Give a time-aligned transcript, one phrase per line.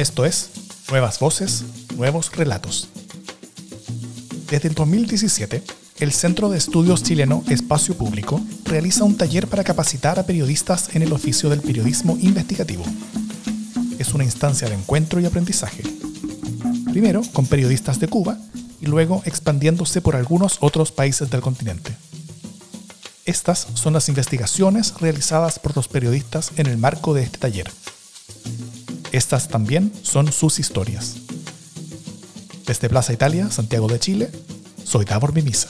[0.00, 0.48] Esto es
[0.88, 1.62] Nuevas Voces,
[1.94, 2.88] Nuevos Relatos.
[4.50, 5.62] Desde el 2017,
[5.98, 11.02] el Centro de Estudios Chileno Espacio Público realiza un taller para capacitar a periodistas en
[11.02, 12.82] el oficio del periodismo investigativo.
[13.98, 15.82] Es una instancia de encuentro y aprendizaje.
[16.90, 18.38] Primero con periodistas de Cuba
[18.80, 21.94] y luego expandiéndose por algunos otros países del continente.
[23.26, 27.70] Estas son las investigaciones realizadas por los periodistas en el marco de este taller.
[29.12, 31.16] Estas también son sus historias.
[32.64, 34.30] Desde Plaza Italia, Santiago de Chile,
[34.84, 35.66] soy Davor Mimisa.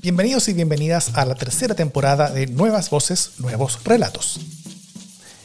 [0.00, 4.40] Bienvenidos y bienvenidas a la tercera temporada de Nuevas Voces, Nuevos Relatos.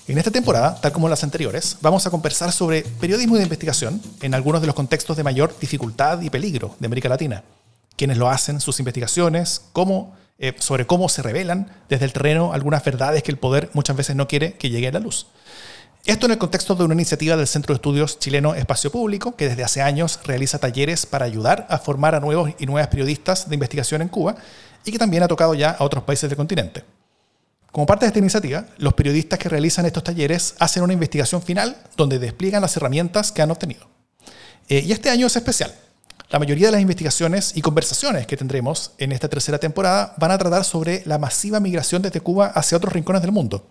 [0.07, 4.33] En esta temporada, tal como las anteriores, vamos a conversar sobre periodismo de investigación en
[4.33, 7.43] algunos de los contextos de mayor dificultad y peligro de América Latina.
[7.97, 12.83] Quienes lo hacen, sus investigaciones, cómo, eh, sobre cómo se revelan desde el terreno algunas
[12.83, 15.27] verdades que el poder muchas veces no quiere que lleguen a la luz.
[16.05, 19.49] Esto en el contexto de una iniciativa del Centro de Estudios Chileno Espacio Público, que
[19.49, 23.55] desde hace años realiza talleres para ayudar a formar a nuevos y nuevas periodistas de
[23.55, 24.35] investigación en Cuba
[24.85, 26.85] y que también ha tocado ya a otros países del continente.
[27.73, 31.75] Como parte de esta iniciativa, los periodistas que realizan estos talleres hacen una investigación final
[31.97, 33.87] donde despliegan las herramientas que han obtenido.
[34.69, 35.73] Eh, y este año es especial.
[36.29, 40.37] La mayoría de las investigaciones y conversaciones que tendremos en esta tercera temporada van a
[40.37, 43.69] tratar sobre la masiva migración desde Cuba hacia otros rincones del mundo.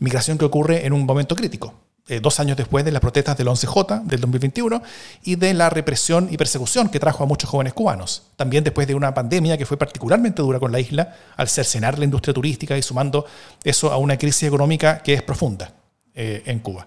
[0.00, 1.72] Migración que ocurre en un momento crítico,
[2.06, 4.82] eh, dos años después de las protestas del 11J del 2021
[5.22, 8.24] y de la represión y persecución que trajo a muchos jóvenes cubanos.
[8.36, 12.04] También después de una pandemia que fue particularmente dura con la isla al cercenar la
[12.04, 13.24] industria turística y sumando
[13.64, 15.72] eso a una crisis económica que es profunda
[16.14, 16.86] eh, en Cuba.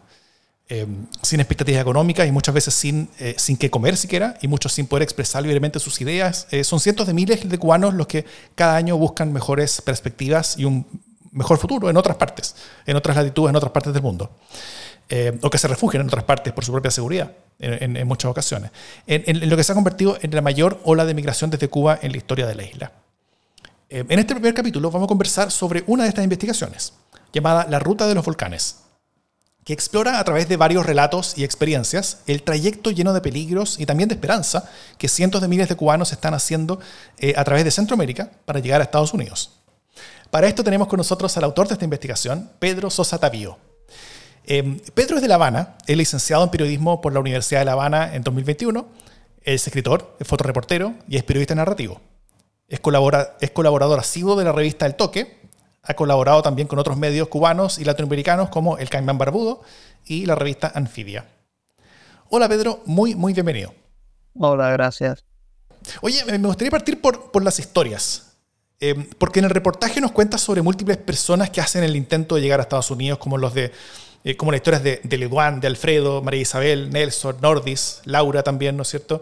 [0.69, 0.85] Eh,
[1.21, 5.03] sin expectativas económicas y muchas veces sin, sin que comer siquiera y muchos sin poder
[5.03, 6.45] expresar libremente sus ideas.
[6.63, 10.85] son cientos de miles de cubanos los que cada año buscan mejores perspectivas y un
[11.31, 14.29] mejor futuro en otras partes, en otras latitudes, en otras partes del mundo.
[15.09, 18.71] Eh, o que se refugian en otras partes por su propia seguridad, en, muchas ocasiones,
[19.07, 22.11] en, lo que se ha convertido en la mayor ola de migración desde Cuba en
[22.11, 22.91] la historia de la isla.
[23.89, 26.91] Eh, en este primer capítulo vamos a conversar sobre una de estas investigaciones,
[27.31, 28.79] llamada La Ruta de los Volcanes,
[29.67, 33.85] que explora a través de varios relatos y experiencias el trayecto lleno de peligros y
[33.85, 34.63] también de esperanza
[34.97, 36.79] que cientos de miles de cubanos están haciendo
[37.17, 39.59] eh, a través de Centroamérica para llegar a Estados Unidos.
[40.31, 43.57] Para esto tenemos con nosotros al autor de esta investigación, Pedro Sosa Tavío.
[44.45, 47.73] Em, Pedro es de La Habana, es licenciado en periodismo por la Universidad de La
[47.73, 48.87] Habana en 2021,
[49.43, 51.99] es escritor, es fotoreportero y es periodista narrativo.
[52.69, 52.79] Es,
[53.41, 55.36] es colaborador asiduo de la revista El Toque,
[55.87, 59.61] ha colaborado también con otros medios cubanos y latinoamericanos como El Caimán Barbudo
[60.05, 61.25] y la revista Anfibia.
[62.29, 63.73] Hola Pedro, muy, muy bienvenido.
[64.37, 65.23] Hola, gracias.
[66.01, 68.35] Oye, me gustaría partir por, por las historias.
[68.79, 72.41] Em, porque en el reportaje nos cuentas sobre múltiples personas que hacen el intento de
[72.41, 73.71] llegar a Estados Unidos, como los de
[74.23, 78.75] eh, como las historias de, de Leduán, de Alfredo, María Isabel, Nelson, Nordis, Laura también,
[78.75, 79.21] ¿no es cierto?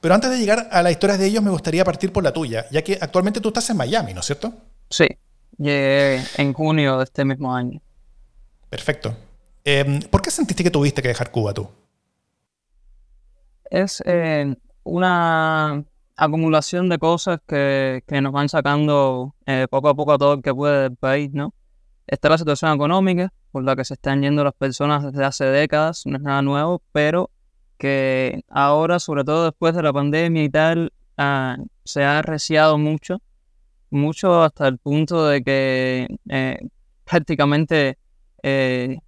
[0.00, 2.66] Pero antes de llegar a las historias de ellos, me gustaría partir por la tuya,
[2.70, 4.52] ya que actualmente tú estás en Miami, ¿no es cierto?
[4.88, 5.06] Sí,
[5.60, 7.80] llegué en junio de este mismo año.
[8.68, 9.14] Perfecto.
[9.64, 11.68] Em, ¿Por qué sentiste que tuviste que dejar Cuba tú?
[13.70, 15.84] Es eh, una
[16.16, 20.42] acumulación de cosas que, que nos van sacando eh, poco a poco a todo el
[20.42, 21.54] que puede del país, ¿no?
[22.06, 26.02] Está la situación económica, por la que se están yendo las personas desde hace décadas,
[26.06, 27.30] no es nada nuevo, pero
[27.78, 33.22] que ahora, sobre todo después de la pandemia y tal, ah, se ha arreciado mucho,
[33.90, 36.58] mucho hasta el punto de que eh,
[37.04, 37.98] prácticamente
[38.42, 38.98] eh,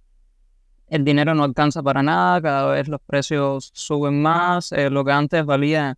[0.87, 5.11] el dinero no alcanza para nada, cada vez los precios suben más, eh, lo que
[5.11, 5.97] antes valía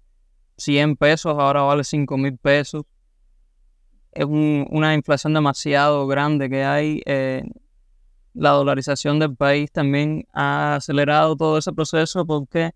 [0.57, 2.83] 100 pesos, ahora vale 5 mil pesos
[4.11, 7.01] es una inflación demasiado grande que hay.
[8.33, 12.71] La dolarización del país también ha acelerado todo ese proceso porque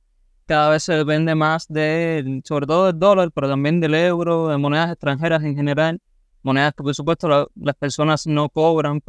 [0.49, 4.57] cada vez se depende más de, sobre todo del dólar, pero también del euro, de
[4.57, 6.01] monedas extranjeras en general,
[6.41, 8.99] monedas que por supuesto las personas no cobran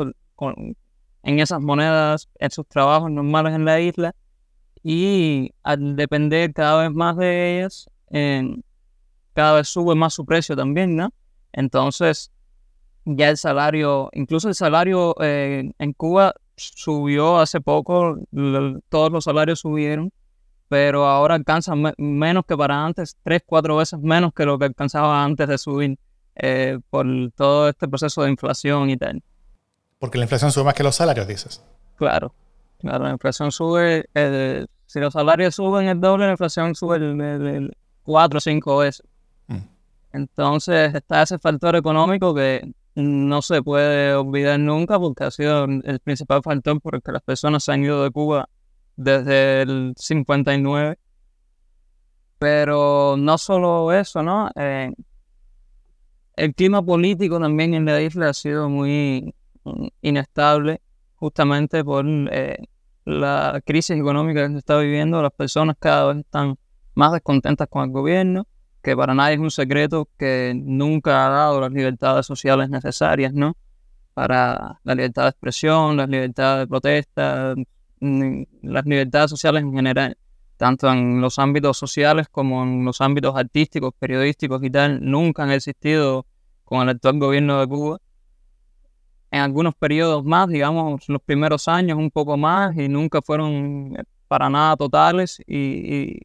[1.22, 4.14] en esas monedas, en sus trabajos normales en la isla,
[4.82, 7.88] y al depender cada vez más de ellas,
[9.32, 11.10] cada vez sube más su precio también, ¿no?
[11.52, 12.30] Entonces,
[13.06, 18.18] ya el salario, incluso el salario eh, en Cuba subió hace poco,
[18.90, 20.12] todos los salarios subieron,
[20.70, 25.24] pero ahora alcanza menos que para antes, tres, cuatro veces menos que lo que alcanzaba
[25.24, 25.98] antes de subir
[26.36, 29.20] eh, por todo este proceso de inflación y tal.
[29.98, 31.60] Porque la inflación sube más que los salarios, dices.
[31.96, 32.32] Claro,
[32.78, 34.06] claro, la inflación sube,
[34.86, 37.68] si los salarios suben el doble, la inflación sube
[38.04, 39.04] cuatro o cinco veces.
[40.12, 45.98] Entonces está ese factor económico que no se puede olvidar nunca porque ha sido el
[45.98, 48.48] principal factor por el que las personas se han ido de Cuba
[49.00, 50.98] desde el 59.
[52.38, 54.50] Pero no solo eso, ¿no?
[54.54, 54.92] Eh,
[56.36, 60.80] el clima político también en la isla ha sido muy mm, inestable
[61.16, 62.58] justamente por eh,
[63.04, 65.22] la crisis económica que se está viviendo.
[65.22, 66.56] Las personas cada vez están
[66.94, 68.46] más descontentas con el gobierno
[68.82, 73.56] que para nadie es un secreto que nunca ha dado las libertades sociales necesarias, ¿no?
[74.14, 77.54] Para la libertad de expresión, las libertades de protesta,
[78.00, 80.16] las libertades sociales en general,
[80.56, 85.52] tanto en los ámbitos sociales como en los ámbitos artísticos, periodísticos y tal, nunca han
[85.52, 86.26] existido
[86.64, 87.98] con el actual gobierno de Cuba.
[89.30, 94.50] En algunos periodos más, digamos, los primeros años un poco más, y nunca fueron para
[94.50, 96.20] nada totales y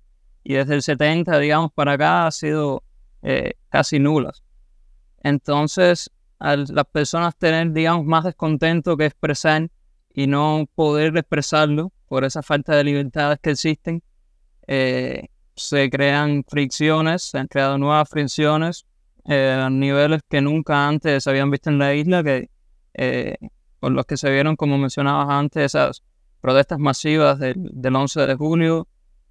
[0.45, 2.83] y desde el 70, digamos, para acá ha sido
[3.23, 4.43] eh, casi nulas.
[5.23, 9.69] Entonces, al las personas tener, digamos, más descontento que expresar
[10.15, 14.01] y no poder expresarlo por esa falta de libertades que existen,
[14.67, 18.85] eh, se crean fricciones, se han creado nuevas fricciones
[19.25, 22.49] eh, a niveles que nunca antes se habían visto en la isla, que
[23.79, 26.01] por los que se vieron, como mencionabas antes, esas
[26.41, 28.87] protestas masivas del, del 11 de junio,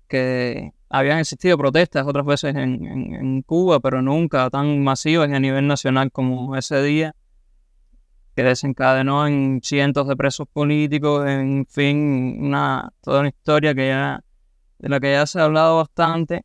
[0.08, 6.12] que habían existido protestas otras veces en, Cuba, pero nunca tan masivas a nivel nacional
[6.12, 7.14] como ese día,
[8.34, 14.24] que desencadenó en cientos de presos políticos, en fin, una, toda una historia que ya,
[14.78, 16.44] de la que ya se ha hablado bastante.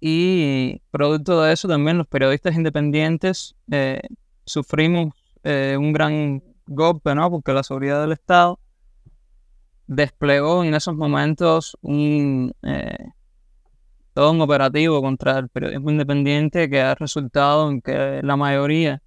[0.00, 4.00] Y producto de eso también los periodistas independientes eh,
[4.44, 5.14] sufrimos
[5.44, 7.30] eh, un gran golpe, ¿no?
[7.30, 8.58] Porque la seguridad del Estado
[9.86, 13.08] desplegó en esos momentos un, eh,
[14.14, 19.02] todo un operativo contra el periodismo independiente que ha resultado en que la mayoría,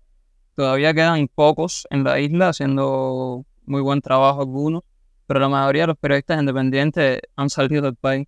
[0.55, 4.83] todavía quedan pocos en la isla haciendo muy buen trabajo algunos,
[5.27, 8.27] pero la mayoría de los periodistas independientes han salido del país.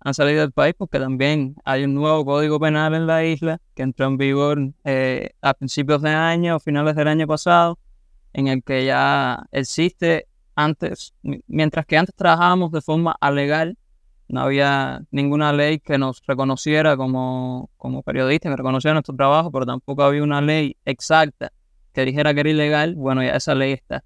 [0.00, 3.82] Han salido del país porque también hay un nuevo código penal en la isla que
[3.82, 7.78] entró en vigor eh, a principios de año o finales del año pasado,
[8.32, 11.14] en el que ya existe antes,
[11.46, 13.76] mientras que antes trabajábamos de forma alegal,
[14.28, 19.66] no había ninguna ley que nos reconociera como, como periodistas, que reconociera nuestro trabajo, pero
[19.66, 21.52] tampoco había una ley exacta
[21.96, 22.94] que dijera que era ilegal.
[22.94, 24.04] Bueno, ya esa ley está.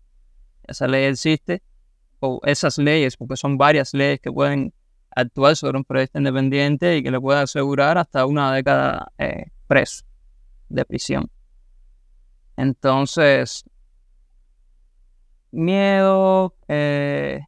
[0.62, 1.60] Esa ley existe,
[2.20, 4.72] o esas leyes, porque son varias leyes que pueden
[5.10, 10.04] actuar sobre un periodista independiente y que le puede asegurar hasta una década eh, preso,
[10.68, 11.28] de prisión.
[12.56, 13.64] Entonces,
[15.50, 17.40] miedo, eh,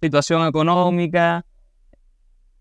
[0.00, 1.44] situación económica,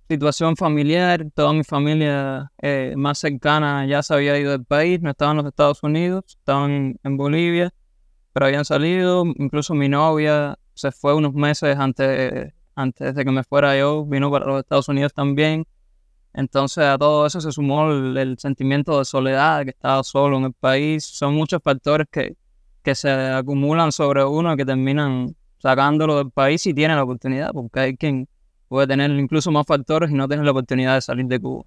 [0.07, 5.11] situación familiar, toda mi familia eh, más cercana ya se había ido del país, no
[5.11, 7.73] estaban en los Estados Unidos, estaban en Bolivia,
[8.33, 13.43] pero habían salido, incluso mi novia se fue unos meses antes, antes de que me
[13.43, 15.65] fuera yo, vino para los Estados Unidos también.
[16.33, 20.53] Entonces a todo eso se sumó el, sentimiento de soledad, que estaba solo en el
[20.53, 21.05] país.
[21.05, 22.35] Son muchos factores que,
[22.83, 27.79] que se acumulan sobre uno que terminan sacándolo del país y tiene la oportunidad, porque
[27.79, 28.27] hay quien
[28.67, 31.63] puede tener incluso más factores y no tener la oportunidad de salir de Cuba.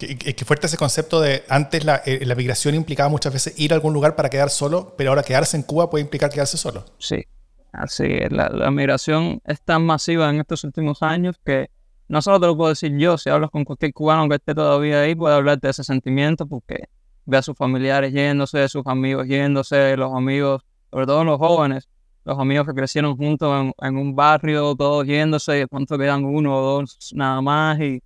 [0.00, 3.76] Es que fuerte ese concepto de antes eh, la, migración implicaba muchas veces ir a
[3.76, 6.84] algún lugar para quedar solo, pero ahora quedarse en Cuba puede implicar quedarse solo.
[6.98, 7.24] Sí,
[7.72, 8.32] así es.
[8.32, 11.70] La, migración es tan masiva en estos últimos años que
[12.08, 15.02] no solo te lo puedo decir yo, si hablas con cualquier cubano que esté todavía
[15.02, 16.88] ahí, puede hablarte de ese sentimiento porque
[17.24, 21.88] ve a sus familiares yéndose, sus amigos yéndose, los amigos, sobre todo los jóvenes,
[22.24, 26.56] los amigos que crecieron juntos en, un barrio, todos yéndose, y de pronto quedan uno
[26.56, 28.02] o dos nada más y,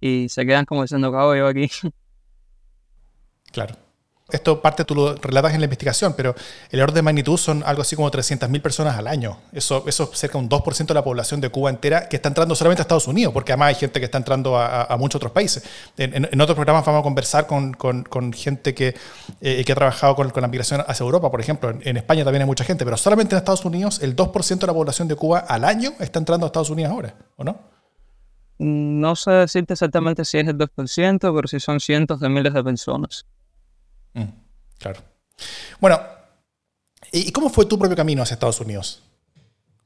[0.00, 1.68] y se quedan como diciendo, cabo yo aquí.
[3.52, 3.89] Claro
[4.32, 6.34] esto parte tú lo relatas en la investigación, pero
[6.70, 9.38] el orden de magnitud son algo así como 300.000 personas al año.
[9.52, 12.28] Eso, eso es cerca de un 2% de la población de Cuba entera que está
[12.28, 15.32] entrando solamente a Estados Unidos, porque además hay gente que está entrando a, muchos otros
[15.32, 15.62] países.
[15.96, 18.94] En, otros programas vamos a conversar con, con, gente que,
[19.40, 21.70] eh, que ha trabajado con, la migración hacia Europa, por ejemplo.
[21.82, 24.72] En, España también hay mucha gente, pero solamente en Estados Unidos el 2% de la
[24.72, 27.58] población de Cuba al año está entrando a Estados Unidos ahora, ¿o no?
[28.58, 32.62] No sé decirte exactamente si es el 2%, pero si son cientos de miles de
[32.62, 33.24] personas.
[34.14, 34.24] Mm,
[34.78, 35.00] claro.
[35.80, 36.00] Bueno,
[37.12, 39.02] ¿y cómo fue tu propio camino hacia Estados Unidos?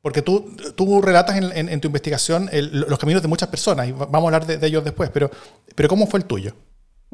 [0.02, 4.36] Porque tú, tú relatas en, tu investigación los caminos de muchas personas y vamos a
[4.36, 5.30] hablar de, ellos después, pero,
[5.74, 6.54] pero ¿cómo fue el tuyo?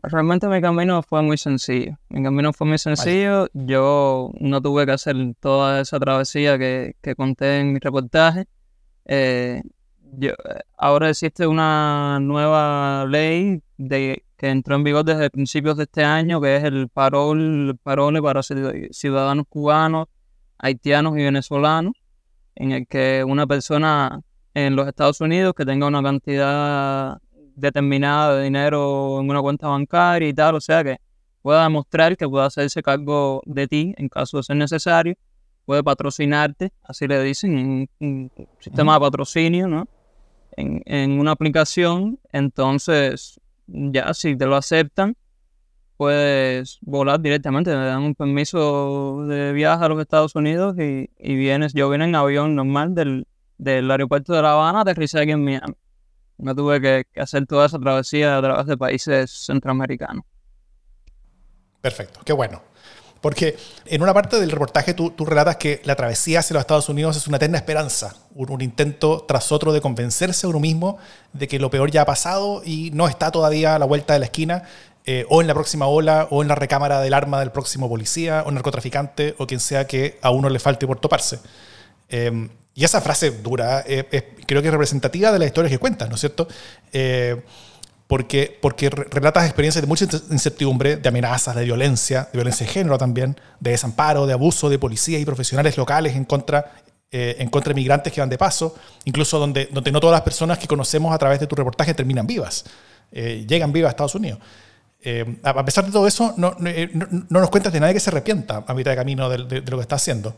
[0.02, 1.96] Realmente mi camino fue muy sencillo.
[2.08, 3.48] Mi camino fue muy sencillo.
[3.52, 8.46] Yo no tuve que hacer toda esa travesía que, que conté en mi reportaje.
[9.04, 9.62] Eh,
[10.76, 16.40] ahora existe una nueva ley de que entró en vigor desde principios de este año,
[16.40, 20.08] que es el parol, parole para ciudadanos cubanos,
[20.56, 21.92] haitianos y venezolanos,
[22.54, 24.22] en el que una persona
[24.54, 27.18] en los Estados Unidos que tenga una cantidad
[27.54, 30.96] determinada de dinero en una cuenta bancaria y tal, o sea que
[31.42, 35.16] pueda demostrar que pueda hacerse cargo de ti en caso de ser necesario,
[35.66, 39.86] puede patrocinarte, así le dicen, un, sistema de patrocinio, ¿no?
[40.56, 43.38] En, en, una aplicación, entonces
[43.72, 45.16] ya si te lo aceptan,
[45.96, 51.34] puedes volar directamente, te dan un permiso de viaje a los Estados Unidos y, y
[51.36, 53.26] vienes, yo vine en avión normal del,
[53.58, 55.74] del aeropuerto de La Habana, aterricé aquí en Miami.
[56.38, 60.24] No tuve que, que hacer toda esa travesía a través de países centroamericanos.
[61.82, 62.62] Perfecto, qué bueno.
[63.20, 67.16] Porque en una parte del reportaje tú, relatas que la travesía hacia los Estados Unidos
[67.16, 70.98] es una eterna esperanza, un, intento tras otro de convencerse a uno mismo
[71.32, 74.20] de que lo peor ya ha pasado y no está todavía a la vuelta de
[74.20, 74.62] la esquina,
[75.04, 78.42] eh, o en la próxima ola, o en la recámara del arma del próximo policía,
[78.46, 81.40] o narcotraficante, o quien sea que a uno le falte por toparse.
[82.08, 86.08] Em, y esa frase dura eh, creo que es representativa de las historias que cuentas,
[86.08, 86.48] ¿no es cierto?
[88.10, 92.72] Eh, porque, porque relatas experiencias de mucha incertidumbre, de amenazas, de violencia, de violencia de
[92.72, 96.72] género también, de desamparo, de abuso de policías y profesionales locales en contra,
[97.10, 98.74] eh, en contra de migrantes que van de paso,
[99.04, 102.26] incluso donde, donde no todas las personas que conocemos a través de tu reportaje terminan
[102.26, 102.64] vivas,
[103.12, 104.40] eh, llegan vivas a Estados Unidos.
[105.02, 108.64] Eh, a pesar de todo eso, no, no, nos cuentas de nadie que se arrepienta
[108.66, 110.36] a mitad de camino de, de lo que está haciendo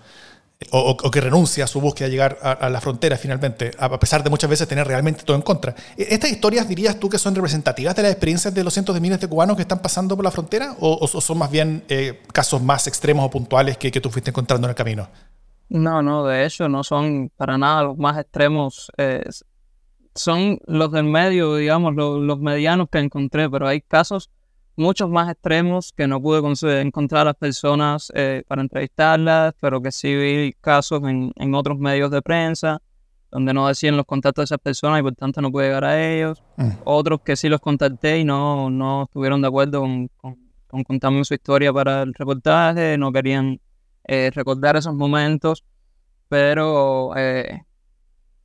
[0.71, 4.31] o, que renuncia a su búsqueda de llegar a, la frontera finalmente, a pesar de
[4.31, 5.75] muchas veces tener realmente todo en contra.
[5.97, 9.01] ¿E-, ¿Estas historias dirías tú que son representativas de las experiencias de los cientos de
[9.01, 12.63] miles de cubanos que están pasando por la frontera o, son más bien eh, casos
[12.63, 15.09] más extremos o puntuales que, que, tú fuiste encontrando en el camino?
[15.69, 18.91] No, no, de hecho no son para nada los más extremos.
[18.99, 19.23] Eh,
[20.15, 24.31] son los del medio, digamos, los, los medianos que encontré, pero hay casos
[24.83, 29.93] muchos más extremos que no pude encontrar a las personas eh, para entrevistarlas, pero que
[29.93, 32.83] sí vi casos en, en, otros medios de prensa
[33.33, 36.07] donde no decían los contactos de esas personas y por tanto no pude llegar a
[36.07, 36.43] ellos.
[36.59, 36.71] Mm.
[36.85, 41.33] Otros que sí los contacté y no, no estuvieron de acuerdo con, con, contarme su
[41.33, 43.59] historia para el reportaje, no querían
[44.05, 45.65] eh, recordar esos momentos,
[46.29, 47.63] pero eh,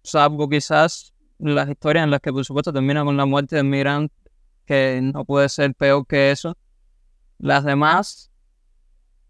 [0.03, 4.13] salvo quizás las historias en las que por supuesto termina con la muerte del migrante
[4.67, 6.55] que no puede ser peor que eso.
[7.39, 8.29] Las demás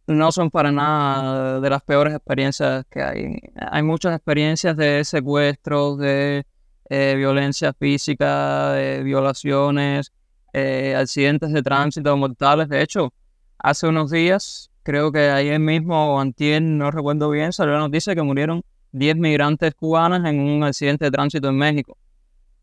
[0.07, 3.39] no son para nada de las peores experiencias que hay.
[3.55, 6.45] Hay muchas experiencias de secuestros, de
[6.89, 10.11] eh, violencia física, de violaciones,
[10.53, 12.69] eh, accidentes de tránsito mortales.
[12.69, 13.13] De hecho,
[13.59, 18.15] hace unos días, creo que ayer mismo o antier, no recuerdo bien, salió la noticia
[18.15, 18.63] que murieron
[18.93, 21.97] 10 migrantes cubanas en un accidente de tránsito en México.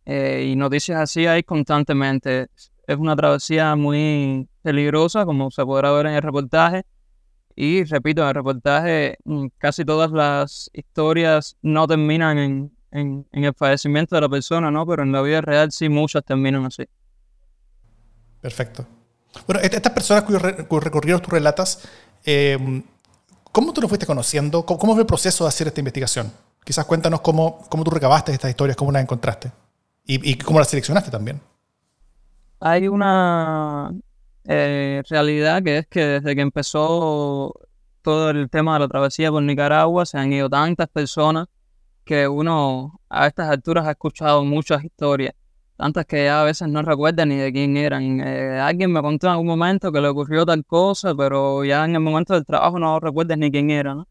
[0.06, 2.48] Eh, y noticias así hay constantemente.
[2.86, 6.84] Es una travesía muy peligrosa, como se podrá ver en el reportaje.
[7.56, 13.54] Y repito, en el reportaje mm, casi todas las historias no terminan en, en, el
[13.54, 14.86] fallecimiento de la persona, ¿no?
[14.86, 16.84] Pero en la vida real sí muchas terminan así.
[18.40, 18.86] Perfecto.
[19.46, 21.80] Bueno, estas personas cuyos, recorridos tú relatas,
[22.24, 22.82] eh,
[23.50, 24.64] ¿cómo tú lo fuiste conociendo?
[24.64, 26.32] ¿Cómo, ¿Cómo, fue el proceso de hacer esta investigación?
[26.64, 29.50] Quizás cuéntanos cómo, cómo tú recabaste estas historias, cómo las encontraste.
[30.06, 31.40] ¿Y, cómo la seleccionaste también?
[32.60, 33.90] Hay una
[34.44, 37.54] eh, realidad que es que desde que empezó
[38.02, 41.46] todo el tema de la travesía por Nicaragua se han ido tantas personas
[42.04, 45.34] que uno a estas alturas ha escuchado muchas historias,
[45.76, 48.20] tantas que ya a veces no recuerda ni de quién eran.
[48.20, 51.94] Eh, alguien me contó en algún momento que le ocurrió tal cosa, pero ya en
[51.94, 54.04] el momento del trabajo no recuerdas ni quién era.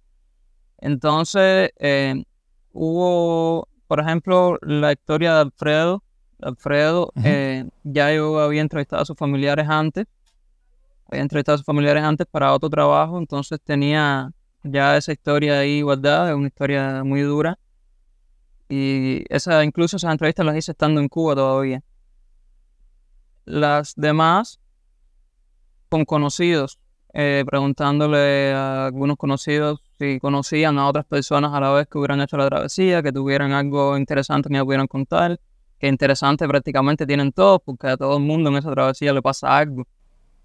[0.79, 2.23] Entonces, eh,
[2.71, 6.03] hubo por ejemplo, la historia de Alfredo.
[6.41, 10.05] Alfredo, eh, ya yo había entrevistado a sus familiares antes.
[11.09, 14.31] Había entrevistado a sus familiares antes para otro trabajo, entonces tenía
[14.63, 17.59] ya esa historia ahí guardada, es una historia muy dura.
[18.69, 21.83] Y esa, incluso esas entrevistas las hice estando en Cuba todavía.
[23.45, 24.59] Las demás,
[25.89, 26.79] con conocidos,
[27.13, 32.21] eh, preguntándole a algunos conocidos si conocían a otras personas a la vez que hubieran
[32.21, 35.39] hecho la travesía, que tuvieran algo interesante que me pudieran contar,
[35.79, 39.57] que interesante prácticamente tienen todos, porque a todo el mundo en esa travesía le pasa
[39.57, 39.83] algo.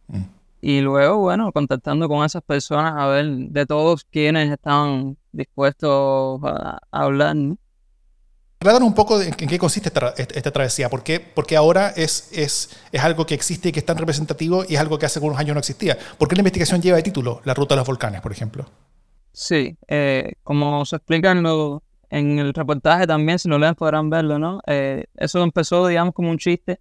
[0.09, 0.23] Mm.
[0.61, 6.79] Y luego, bueno, contactando con esas personas a ver de todos quienes estaban dispuestos a,
[6.91, 7.37] hablar.
[7.37, 7.57] ¿no?
[8.81, 11.21] un poco en qué consiste esta, travesía, ¿Por qué?
[11.21, 14.81] porque ahora es, es, es algo que existe y que es tan representativo y es
[14.81, 15.97] algo que hace algunos años no existía.
[16.19, 18.67] ¿Por qué la investigación lleva de título La Ruta de los Volcanes, por ejemplo?
[19.39, 21.47] Sí, eh, como se explica en,
[22.11, 24.61] en, el reportaje también, si lo leen podrán verlo, ¿no?
[24.67, 26.81] Eh, eso empezó, digamos, como un chiste.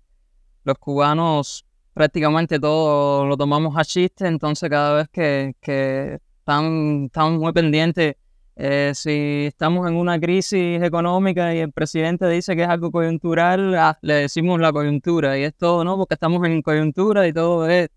[0.63, 7.53] Los cubanos prácticamente todo lo tomamos a chiste, entonces cada vez que, que estamos muy
[7.53, 8.15] pendientes
[8.55, 13.75] eh, si estamos en una crisis económica y el presidente dice que es algo coyuntural,
[13.75, 15.95] ah, le decimos la coyuntura y es todo, ¿no?
[15.95, 17.89] Porque estamos en coyuntura y todo es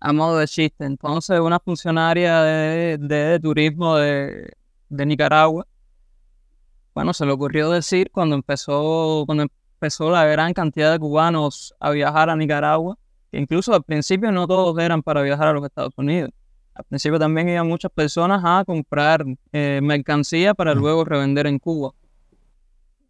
[0.00, 0.84] a modo de chiste.
[0.84, 4.52] Entonces, una funcionaria de, turismo de,
[4.88, 5.66] Nicaragua,
[6.94, 11.90] bueno, se le ocurrió decir cuando empezó, cuando empezó la gran cantidad de cubanos a
[11.90, 12.98] viajar a Nicaragua,
[13.30, 16.30] que incluso al principio no todos eran para viajar a los Estados Unidos
[16.78, 21.92] al principio también iban muchas personas a comprar eh, mercancía para luego revender en Cuba.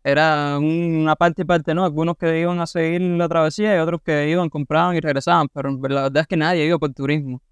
[0.05, 1.85] Era una parte y parte, ¿no?
[1.85, 5.71] Algunos que iban a seguir la travesía y otros que iban, compraban y regresaban, pero
[5.89, 7.43] la verdad es que nadie iba por turismo,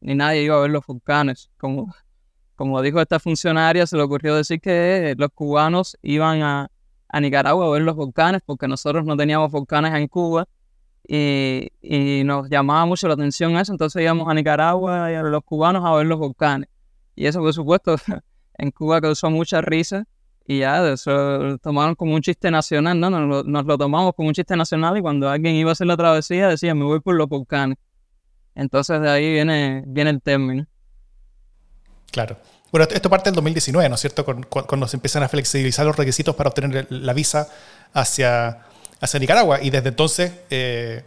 [0.00, 1.50] ni nadie iba a ver los volcanes.
[1.56, 1.94] Como,
[2.56, 6.70] como dijo esta funcionaria, se le ocurrió decir que los cubanos iban a,
[7.08, 10.46] a Nicaragua a ver los volcanes porque nosotros no teníamos volcanes en Cuba
[11.06, 15.84] y, nos llamaba mucho la atención eso, entonces íbamos a Nicaragua y a los cubanos
[15.84, 16.68] a ver los volcanes.
[17.14, 17.96] Y eso, por supuesto,
[18.58, 20.06] en Cuba causó mucha risa
[20.46, 23.10] y ya eso tomaron como un chiste nacional, ¿no?
[23.10, 26.48] Nos lo, tomamos como un chiste nacional y cuando alguien iba a hacer la travesía
[26.48, 27.78] decía, me voy por los volcanes.
[28.54, 30.66] Entonces de ahí viene, viene el término.
[32.12, 32.36] Claro.
[32.70, 34.24] Bueno, esto parte del 2019, ¿no es cierto?
[34.24, 37.48] Cuando, se empiezan a flexibilizar los requisitos para obtener la visa
[37.92, 38.66] hacia,
[39.00, 39.62] hacia Nicaragua.
[39.62, 41.04] Y desde entonces eh,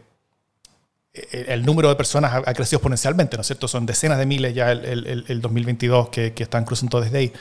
[1.13, 3.67] el número de personas ha, crecido exponencialmente, ¿no es cierto?
[3.67, 7.33] Son decenas de miles ya el, el, 2022 que, que, están cruzando desde ahí.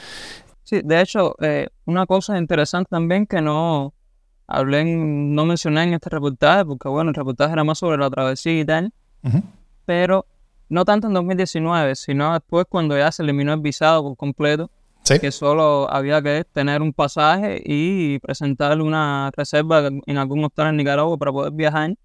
[0.67, 3.93] Sí, de hecho, eh, una cosa interesante también que no
[4.47, 8.59] hablé, no mencioné en este reportaje, porque bueno, el reportaje era más sobre la travesía
[8.59, 8.91] y tal,
[9.85, 10.25] pero
[10.67, 14.69] no tanto en 2019, sino después cuando ya se eliminó el visado por completo,
[15.21, 20.75] que solo había que tener un pasaje y presentar una reserva en algún hotel en
[20.75, 21.95] Nicaragua para poder viajar.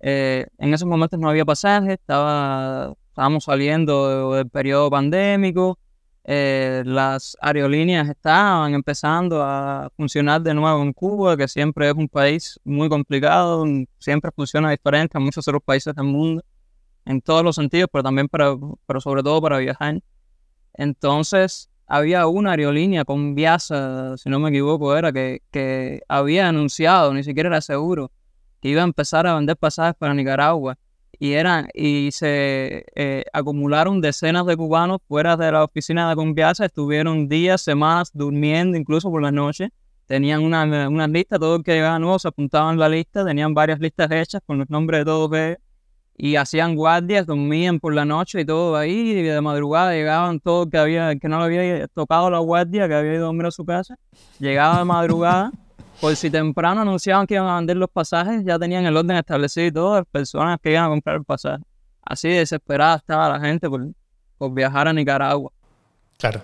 [0.00, 5.78] Eh, en esos momentos no había pasaje, estaba, estábamos saliendo del periodo pandémico,
[6.26, 12.08] eh, las aerolíneas estaban empezando a funcionar de nuevo en Cuba, que siempre es un
[12.08, 13.64] país muy complicado,
[13.98, 16.42] siempre funciona diferente a muchos otros países del mundo,
[17.04, 18.56] en todos los sentidos, pero también para,
[18.86, 20.00] pero sobre todo para viajar.
[20.72, 27.12] Entonces, había una aerolínea con Viasa, si no me equivoco, era que, que había anunciado,
[27.12, 28.10] ni siquiera era seguro,
[28.62, 30.78] que iba a empezar a vender pasajes para Nicaragua.
[31.18, 36.66] Y, eran, y se eh, acumularon decenas de cubanos fuera de la oficina de Conviasa,
[36.66, 39.70] estuvieron días, semanas durmiendo, incluso por la noche.
[40.06, 43.54] Tenían una, una lista, todo el que llegaba nuevo se apuntaban en la lista, tenían
[43.54, 45.58] varias listas hechas con los nombres de todos ellos
[46.16, 50.68] y hacían guardias, dormían por la noche y todo ahí, y de madrugada llegaban todos
[50.70, 53.50] que había, que no le había tocado la guardia, que había ido a dormir a
[53.50, 53.96] su casa,
[54.38, 55.50] llegaba de madrugada,
[56.00, 59.66] por si temprano anunciaban que iban a vender los pasajes, ya tenían el orden establecido
[59.66, 61.62] y todo, las personas que iban a comprar el pasaje.
[62.02, 63.86] Así desesperada estaba la gente por,
[64.36, 65.50] por viajar a Nicaragua.
[66.18, 66.42] Claro.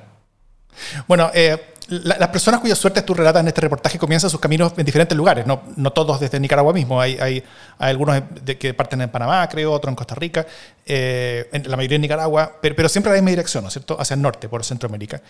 [1.07, 1.59] Bueno, eh,
[1.91, 5.45] las personas cuya suerte tú relatas en este reportaje comienzan sus caminos en diferentes lugares,
[5.45, 7.43] no, no todos desde Nicaragua mismo, hay, hay,
[7.79, 8.23] algunos
[8.59, 10.47] que parten en Panamá, creo, otros en Costa Rica,
[10.87, 13.75] eh, en la mayoría en Nicaragua, pero, pero, siempre a la misma dirección, ¿no es
[13.75, 15.21] cierto?, hacia el norte, por Centroamérica.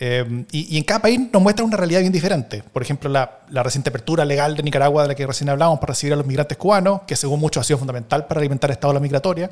[0.00, 2.64] Eh, y, y, en cada país nos muestra una realidad bien diferente.
[2.72, 5.92] Por ejemplo, la, la, reciente apertura legal de Nicaragua, de la que recién hablamos, para
[5.92, 8.92] recibir a los migrantes cubanos, que según muchos ha sido fundamental para alimentar el estado
[8.92, 9.50] de la migratoria.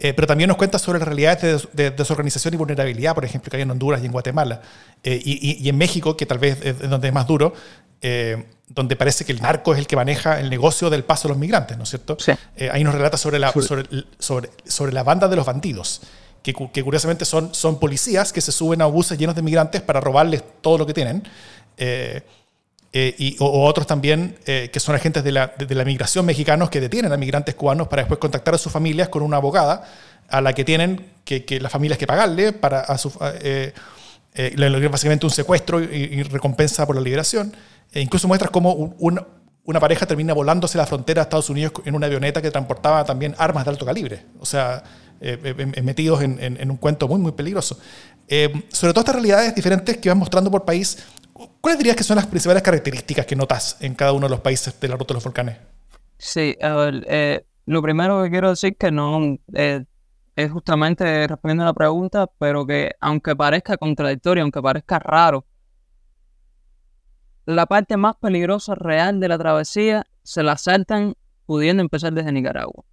[0.00, 3.56] Eh, pero también nos cuenta sobre las realidades de, desorganización y vulnerabilidad, por ejemplo, que
[3.56, 4.60] hay en Honduras y en Guatemala.
[5.02, 7.52] Eh, y, en México, que tal vez es donde es más duro,
[8.00, 11.32] eh, donde parece que el narco es el que maneja el negocio del paso de
[11.32, 12.16] los migrantes, ¿no es cierto?
[12.70, 13.52] ahí nos relata sobre la,
[14.18, 16.02] sobre, sobre, la banda de los bandidos,
[16.42, 20.42] que, curiosamente son, son policías que se suben a buses llenos de migrantes para robarles
[20.60, 21.22] todo lo que tienen.
[22.90, 26.70] Eh, y, o, otros también eh, que son agentes de la, de, la, migración mexicanos
[26.70, 29.84] que detienen a migrantes cubanos para después contactar a sus familias con una abogada
[30.28, 33.72] a la que tienen que, las familias que pagarle para a su, eh,
[34.34, 37.54] eh básicamente un secuestro y, recompensa por la liberación.
[37.92, 42.06] E incluso muestras cómo una pareja termina volándose la frontera a Estados Unidos en una
[42.06, 44.24] avioneta que transportaba también armas de alto calibre.
[44.40, 44.82] O sea,
[45.82, 47.78] metidos en, en, en, un cuento muy, muy peligroso.
[48.70, 50.98] sobre todo estas realidades diferentes que van mostrando por país
[51.60, 54.78] ¿Cuáles dirías que son las principales características que notas en cada uno de los países
[54.80, 55.56] de la ruta de los volcanes?
[56.18, 59.84] Sí, a ver, eh, lo primero que quiero decir que no eh,
[60.34, 65.46] es justamente respondiendo a la pregunta, pero que aunque parezca contradictorio, aunque parezca raro,
[67.46, 71.14] la parte más peligrosa real de la travesía se la saltan
[71.46, 72.84] pudiendo empezar desde Nicaragua.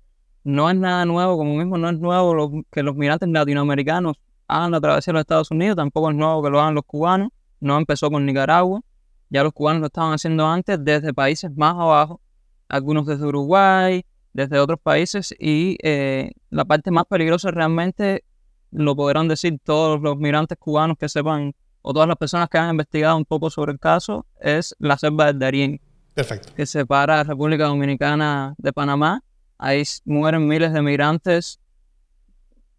[0.46, 4.16] No es nada nuevo, como mismo no es nuevo que los migrantes latinoamericanos
[4.48, 7.32] hagan la travesía a los Estados Unidos, tampoco es nuevo que lo hagan los cubanos
[7.66, 8.82] no empezó con Nicaragua,
[9.30, 12.22] ya los cubanos lo estaban haciendo antes desde países más abajo,
[12.70, 18.24] algunos desde Uruguay, desde otros países y eh, la parte más peligrosa realmente
[18.72, 22.72] lo podrán decir todos los migrantes cubanos que sepan o todas las personas que han
[22.72, 25.82] investigado un poco sobre el caso es la selva del Darién.
[26.14, 26.54] Perfecto.
[26.56, 29.24] Que separa a República Dominicana de Panamá.
[29.58, 31.60] Ahí mueren miles de migrantes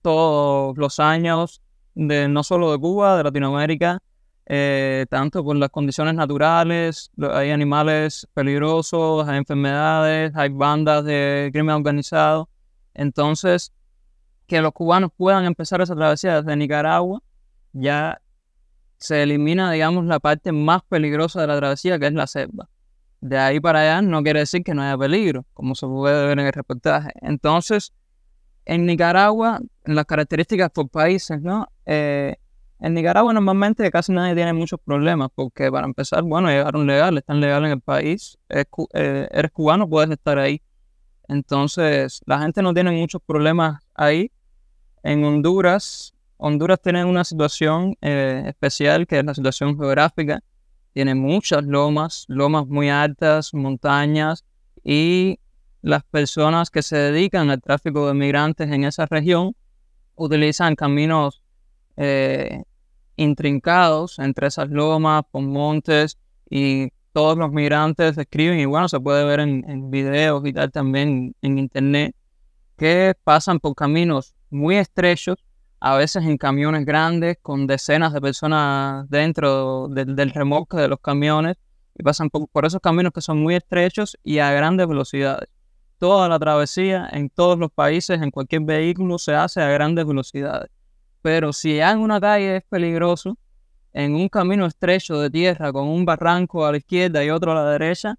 [0.03, 1.62] todos los años,
[1.95, 4.01] de, no solo de Cuba, de Latinoamérica,
[4.49, 11.75] eh, tanto por las condiciones naturales, hay animales peligrosos, hay enfermedades, hay bandas de crimen
[11.75, 12.49] organizado.
[12.95, 13.73] Entonces,
[14.47, 17.21] que los cubanos puedan empezar esa travesía desde Nicaragua,
[17.73, 18.21] ya
[18.99, 22.69] se elimina, digamos, la parte más peligrosa de la travesía, que es la selva.
[23.27, 26.39] De ahí para allá no quiere decir que no haya peligro, como se puede ver
[26.39, 27.11] en el reportaje.
[27.23, 27.93] Entonces,
[28.65, 31.67] en Nicaragua, las características por países, ¿no?
[31.87, 32.37] Eh,
[32.79, 37.41] en Nicaragua normalmente casi nadie tiene muchos problemas, porque para empezar, bueno, llegaron legal, están
[37.41, 38.65] legal en el país, eh,
[39.33, 40.62] eres cubano, puedes estar ahí.
[41.27, 44.31] Entonces, la gente no tiene muchos problemas ahí.
[45.03, 50.45] En Honduras, Honduras tiene una situación eh, especial, que es la situación geográfica.
[50.97, 54.47] Tiene muchas lomas, lomas muy altas, montañas,
[54.83, 55.39] y
[55.83, 59.55] las personas que se dedican al tráfico de migrantes en esa región
[60.15, 61.43] utilizan caminos
[61.99, 62.63] eh,
[63.17, 66.17] intrincados entre esas lomas, con montes,
[66.49, 71.37] y todos los migrantes escriben, y bueno, se puede ver en videos y tal también
[71.43, 72.17] en internet,
[72.79, 75.37] que pasan por caminos muy estrechos,
[75.81, 81.57] a veces en camiones grandes, con decenas de personas dentro del remolque de los camiones,
[81.99, 85.49] y pasan por, por esos caminos que son muy estrechos y a grandes velocidades.
[85.99, 90.71] Toda la travesía en todos los países, en cualquier vehículo, se hace a grandes velocidades.
[91.23, 93.39] Pero si en una calle es peligroso,
[93.93, 97.55] en un camino estrecho de tierra con un barranco a la izquierda y otro a
[97.55, 98.19] la derecha,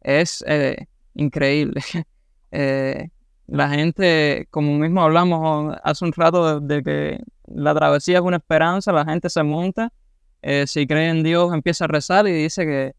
[0.00, 1.82] es eh, increíble.
[2.54, 3.08] Eh,
[3.52, 8.92] la gente, como mismo hablamos hace un rato de, que la travesía es una esperanza,
[8.92, 9.92] la gente se monta,
[10.40, 12.94] eh, si cree en Dios empieza a rezar y dice que,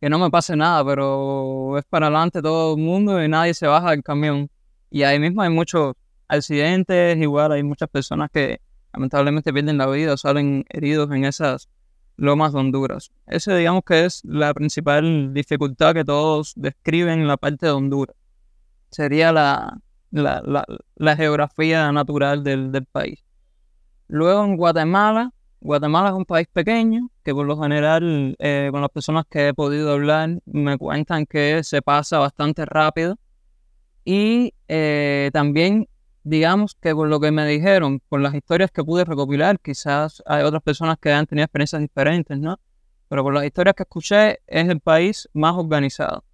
[0.00, 3.66] que no me pase nada, pero es para adelante todo el mundo y nadie se
[3.66, 4.48] baja del camión.
[4.92, 5.94] Y ahí mismo hay muchos
[6.28, 8.60] accidentes, igual hay muchas personas que
[8.92, 11.68] lamentablemente pierden la vida o salen heridos en esas
[12.16, 13.10] lomas de Honduras.
[13.26, 18.14] Ese digamos que es la principal dificultad que todos describen en la parte de Honduras.
[18.88, 23.24] Sería la, la, geografía natural del, del, país.
[24.08, 28.90] Luego en Guatemala, Guatemala es un país pequeño que por lo general eh, con las
[28.90, 33.18] personas que he podido hablar me cuentan que se pasa bastante rápido
[34.04, 35.88] y eh, también
[36.26, 40.42] digamos que por lo que me dijeron, por las historias que pude recopilar, quizás hay
[40.42, 42.58] otras personas que han tenido experiencias diferentes, ¿no?
[43.08, 46.24] Pero por las historias que escuché, es el país más organizado.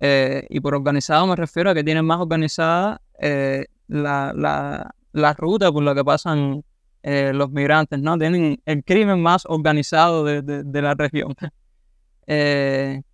[0.00, 4.32] Eh, y por organizado me refiero a que tienen más organizada eh, la,
[5.12, 6.62] la, ruta por la que pasan
[7.02, 8.18] eh, los migrantes, ¿no?
[8.18, 11.34] Tienen el crimen más organizado de, de la región.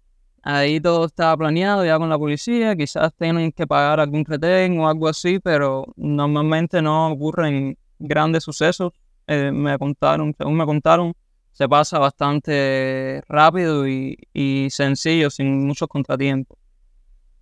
[0.44, 4.88] Ahí todo estaba planeado ya con la policía, quizás tienen que pagar algún retén o
[4.88, 8.92] algo así, pero normalmente no ocurren grandes sucesos.
[9.28, 11.14] Me contaron, según me contaron,
[11.52, 16.58] se pasa bastante rápido y, y sencillo, sin muchos contratiempos.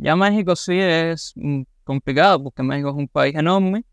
[0.03, 3.85] Ya México sí es mm, complicado porque México es un país enorme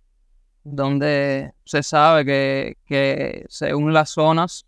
[0.64, 4.66] donde se sabe que, que según las zonas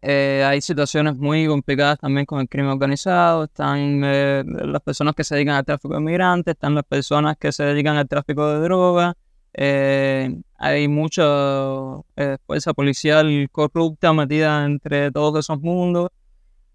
[0.00, 5.24] eh, hay situaciones muy complicadas también con el crimen organizado, están eh, las personas que
[5.24, 8.60] se dedican al tráfico de migrantes, están las personas que se dedican al tráfico de
[8.60, 9.14] drogas,
[9.52, 11.22] eh, hay mucha
[12.46, 16.08] fuerza policial corrupta metida entre todos esos mundos,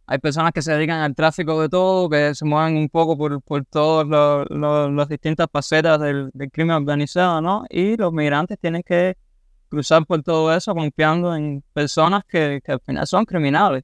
[0.09, 3.41] hay personas que se dedican al tráfico de todo, que se mueven un poco por,
[3.41, 4.07] por todas
[4.49, 7.65] las distintas facetas del, crimen organizado, ¿no?
[7.69, 9.17] Y los migrantes tienen que
[9.67, 13.83] cruzar por todo eso confiando en personas que, que, al final son criminales.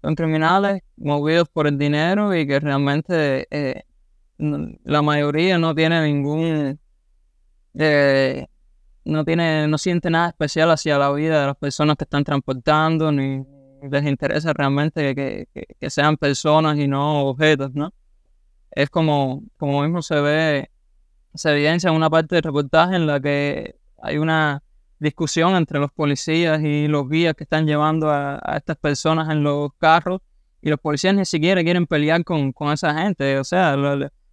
[0.00, 3.82] Son criminales movidos por el dinero y que realmente eh,
[4.38, 6.80] la mayoría no tiene ningún...
[7.74, 8.46] Eh,
[9.04, 13.12] no tiene, no siente nada especial hacia la vida de las personas que están transportando,
[13.12, 13.42] ni
[13.90, 17.92] les interesa realmente que, que, que sean personas y no objetos, ¿no?
[18.70, 20.70] Es como, como mismo se ve,
[21.34, 24.62] se evidencia en una parte del reportaje en la que hay una
[24.98, 29.70] discusión entre los policías y los guías que están llevando a, estas personas en los
[29.78, 30.20] carros
[30.60, 33.38] y los policías ni siquiera quieren pelear con, con esa gente.
[33.38, 33.76] O sea,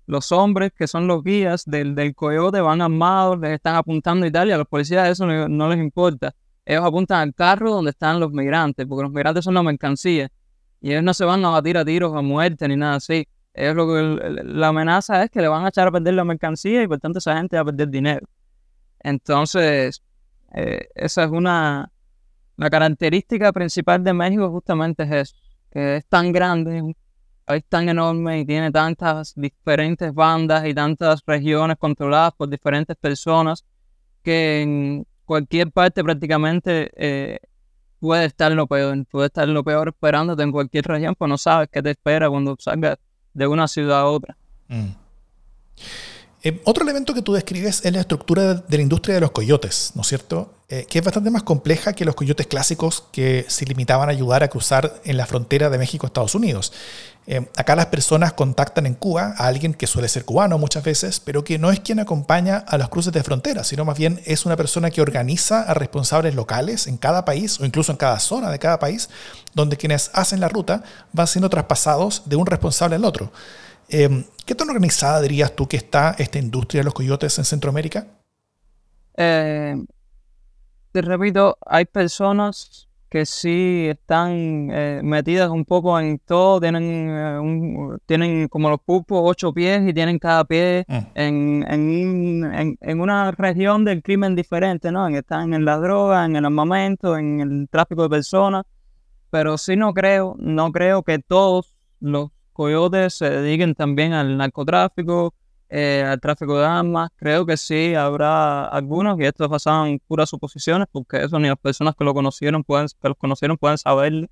[0.07, 4.31] los hombres que son los guías del, del, coyote van armados, les están apuntando y
[4.31, 6.35] tal, y a los policías eso no, les importa.
[6.65, 10.29] Ellos apuntan al carro donde están los migrantes, porque los migrantes son la mercancía.
[10.81, 13.27] Y ellos no se van a batir a tiros a muerte ni nada así.
[13.53, 16.83] es lo que la amenaza es que le van a echar a perder la mercancía
[16.83, 18.27] y por tanto esa gente va a perder dinero.
[18.99, 20.01] Entonces,
[20.53, 21.91] eh, esa es una,
[22.57, 25.35] la característica principal de México justamente es eso,
[25.71, 26.95] que es tan grande,
[27.45, 33.63] país tan enorme y tiene tantas diferentes bandas y tantas regiones controladas por diferentes personas
[34.23, 37.39] que cualquier parte prácticamente eh,
[37.99, 41.69] puede estar lo peor, puede estar lo peor esperándote en cualquier región, pues no sabes
[41.71, 42.97] qué te espera cuando salgas
[43.33, 44.37] de una ciudad a otra.
[44.67, 44.89] Mm.
[46.45, 49.93] Eh, otro elemento que tú describes es la estructura de la industria de los coyotes,
[49.95, 50.53] ¿no es cierto?
[50.69, 54.43] Eh, que es bastante más compleja que los coyotes clásicos que se limitaban a ayudar
[54.43, 56.71] a cruzar en la frontera de México a Estados Unidos.
[57.25, 61.19] Eh, acá las personas contactan en Cuba a alguien que suele ser cubano muchas veces,
[61.19, 64.45] pero que no es quien acompaña a los cruces de frontera, sino más bien es
[64.45, 68.51] una persona que organiza a responsables locales en cada país o incluso en cada zona
[68.51, 69.09] de cada país,
[69.55, 73.31] donde quienes hacen la ruta van siendo traspasados de un responsable al otro.
[73.89, 78.07] Eh, ¿Qué tan organizada dirías tú que está esta industria de los coyotes en Centroamérica?
[79.17, 79.75] Eh,
[80.91, 88.47] te repito, hay personas que sí están eh, metidas un poco en todo, tienen, tienen
[88.49, 90.97] como los pulpos ocho pies y tienen cada pie mm.
[91.15, 95.07] en, en, una región del crimen diferente, ¿no?
[95.07, 98.65] Están en la droga, en el armamento, en el tráfico de personas,
[99.29, 105.35] pero sí no creo, no creo que todos los coyotes se dediquen también al narcotráfico,
[105.69, 107.09] eh, al tráfico de armas.
[107.17, 111.95] Creo que sí, habrá algunos, y esto pasaban puras suposiciones, porque eso ni las personas
[111.95, 114.29] que lo conocieron pueden, que los conocieron pueden saber,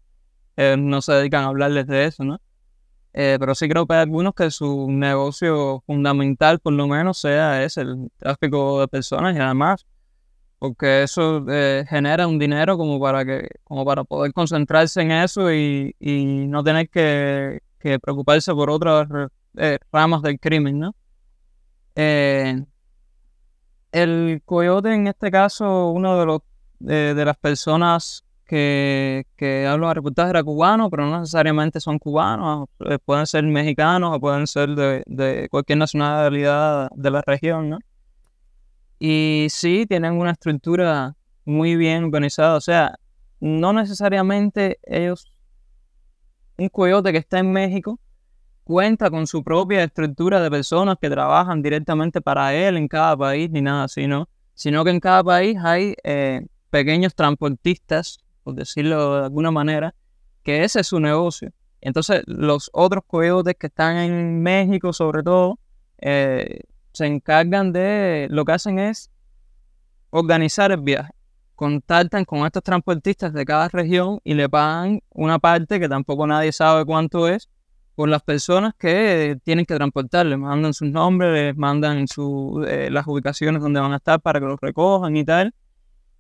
[0.58, 2.40] eh, no se dedican a hablarles de eso, ¿no?
[3.14, 7.64] Eh, pero sí creo que hay algunos que su negocio fundamental, por lo menos, sea
[7.64, 9.86] ese, el tráfico de personas y además,
[10.60, 11.46] porque eso
[11.90, 16.64] genera un dinero como para que, como para poder concentrarse en eso y, y no
[16.64, 19.08] tener que que preocuparse por otras
[19.58, 20.96] eh, ramas del crimen, ¿no?
[21.96, 22.64] Eh,
[23.92, 26.42] el coyote, en este caso, uno de los
[26.80, 32.68] de las personas que, que hablan el reportaje era cubano, pero no necesariamente son cubanos,
[32.82, 37.80] eh, pueden ser mexicanos o pueden ser de, de, cualquier nacionalidad de la región, ¿no?
[39.00, 41.16] Y sí, tienen una estructura
[41.46, 43.00] muy bien organizada, o sea,
[43.40, 45.33] no necesariamente ellos
[46.58, 48.00] un coyote que está en México
[48.64, 53.50] cuenta con su propia estructura de personas que trabajan directamente para él en cada país,
[53.50, 54.30] ni nada así, ¿no?
[54.54, 59.94] Sino que en cada país hay eh, pequeños transportistas, por decirlo de alguna manera,
[60.44, 61.52] que ese es su negocio.
[61.82, 65.60] Entonces, los otros coyotes que están en México, sobre todo,
[66.00, 66.62] eh,
[66.94, 69.10] se encargan de, lo que hacen es
[70.12, 71.12] organizar el viaje
[71.64, 76.52] contactan con estos transportistas de cada región y le pagan una parte que tampoco nadie
[76.52, 77.50] sabe cuánto es
[77.96, 80.26] por las personas que tienen que transportar.
[80.26, 84.42] Les mandan sus nombres, les mandan su, eh, las ubicaciones donde van a estar para
[84.42, 85.54] que los recojan y tal.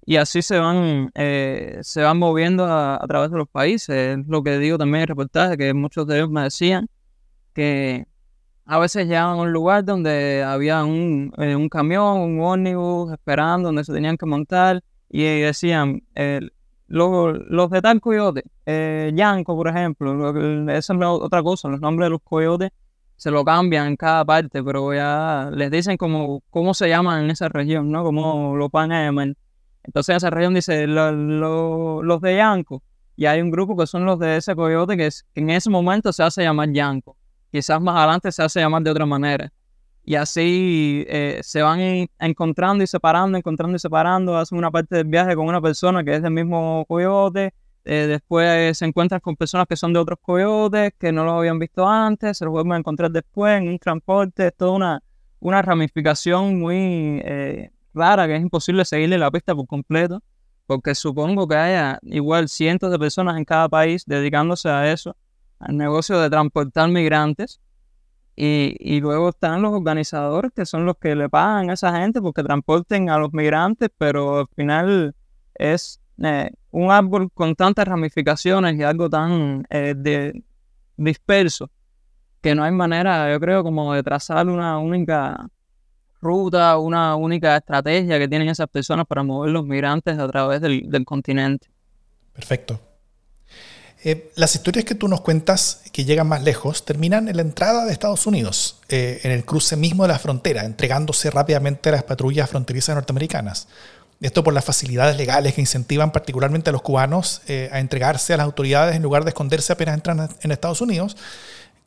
[0.05, 4.17] Y así se van, eh, se van moviendo a, través de los países.
[4.17, 6.87] Es lo que digo también en el reportaje, que muchos de ellos me decían
[7.53, 8.05] que
[8.65, 13.69] a veces llegaban a un lugar donde había un, eh, un camión, un ómnibus esperando,
[13.69, 14.81] donde se tenían que montar
[15.13, 16.41] y decían, eh,
[16.87, 20.31] los, de tal coyote, eh, Yanko, por ejemplo,
[20.71, 22.71] esa es otra cosa, los nombres de los coyotes
[23.15, 27.29] se lo cambian en cada parte, pero ya les dicen como, cómo se llaman en
[27.29, 28.03] esa región, ¿no?
[28.03, 29.35] Cómo lo van a llamar.
[29.83, 32.81] Entonces en esa región dice los de Yanko,
[33.15, 36.11] y hay un grupo que son los de ese coyote que, que en ese momento
[36.11, 37.15] se hace llamar Yanko.
[37.51, 39.53] Quizás más adelante se hace llamar de otra manera
[40.05, 45.07] y así eh, se van encontrando y separando, encontrando y separando, hacen una parte del
[45.07, 47.53] viaje con una persona que es del mismo coyote,
[47.85, 51.59] eh, después se encuentran con personas que son de otros coyotes, que no los habían
[51.59, 55.03] visto antes, se los vuelven a encontrar después en un transporte, es toda una,
[55.39, 60.21] una ramificación muy eh, rara que es imposible seguirle la pista por completo,
[60.65, 65.15] porque supongo que haya igual cientos de personas en cada país dedicándose a eso,
[65.59, 67.61] al negocio de transportar migrantes
[68.35, 72.43] y, luego están los organizadores que son los que le pagan a esa gente porque
[72.43, 75.15] transporten a los migrantes, pero al final
[75.55, 80.43] es eh, un árbol con tantas ramificaciones y algo tan eh, de,
[80.97, 81.69] disperso
[82.41, 85.47] que no hay manera, yo creo, como de trazar una única
[86.21, 90.89] ruta, una única estrategia que tienen esas personas para mover los migrantes a través del,
[90.89, 91.69] del continente.
[92.33, 92.92] Perfecto.
[94.05, 97.85] Eh, las historias que tú nos cuentas, que llegan más lejos, terminan en la entrada
[97.85, 102.03] de Estados Unidos, eh, en el cruce mismo de la frontera, entregándose rápidamente a las
[102.03, 103.67] patrullas fronterizas norteamericanas.
[104.19, 108.37] Esto por las facilidades legales que incentivan particularmente a los cubanos eh, a entregarse a
[108.37, 111.15] las autoridades en lugar de esconderse apenas entran en Estados Unidos,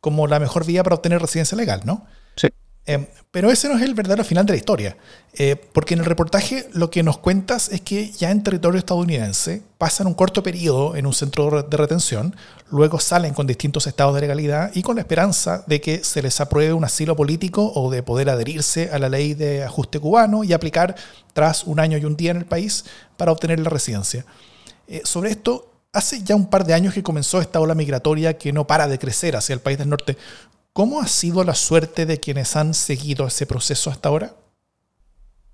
[0.00, 2.06] como la mejor vía para obtener residencia legal, ¿no?
[2.88, 4.96] Em, pero ese no es el verdadero final de la historia,
[5.34, 9.60] eh, porque en el reportaje lo que nos cuentas es que ya en territorio estadounidense
[9.76, 12.36] pasan un corto periodo en un centro de retención,
[12.70, 16.40] luego salen con distintos estados de legalidad y con la esperanza de que se les
[16.40, 20.52] apruebe un asilo político o de poder adherirse a la ley de ajuste cubano y
[20.52, 20.94] aplicar
[21.32, 22.84] tras un año y un día en el país
[23.16, 24.24] para obtener la residencia.
[24.86, 28.52] Eh, sobre esto, hace ya un par de años que comenzó esta ola migratoria que
[28.52, 30.18] no para de crecer hacia el país del norte.
[30.76, 34.34] ¿Cómo ha sido la suerte de quienes han seguido ese proceso hasta ahora?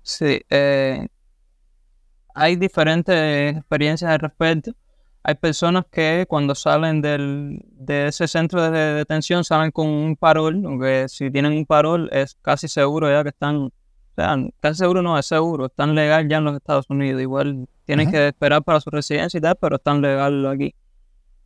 [0.01, 1.07] Sí, eh,
[2.35, 4.73] hay diferentes experiencias al respecto.
[5.23, 11.05] Hay personas que cuando salen de ese centro de detención salen con un parol, aunque
[11.07, 13.71] si tienen un parol es casi seguro ya que están, o
[14.17, 17.21] sea, casi seguro no es seguro, están legal ya en los Estados Unidos.
[17.21, 20.75] Igual tienen que esperar para su residencia y tal, pero están legal aquí.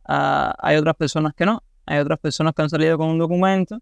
[0.04, 1.62] Ah, hay otras personas que no.
[1.90, 3.78] Hay otras personas que han salido con un documento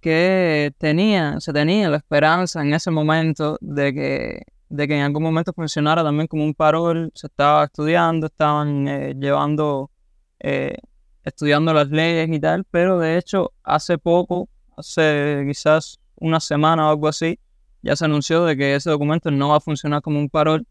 [0.00, 5.22] que tenía, se tenía la esperanza en ese momento de que, de que en algún
[5.22, 9.92] momento funcionara también como un parol, se estaba estudiando, estaban eh, llevando,
[10.40, 10.76] eh,
[11.22, 16.90] estudiando las leyes y tal, pero de hecho hace poco, hace quizás una semana o
[16.90, 17.38] algo así,
[17.80, 20.66] ya se anunció de que ese documento no va a funcionar como un parol.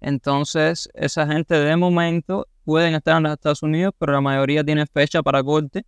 [0.00, 4.86] Entonces, esa gente de momento pueden estar en los Estados Unidos, pero la mayoría tiene
[4.86, 5.84] fecha para corte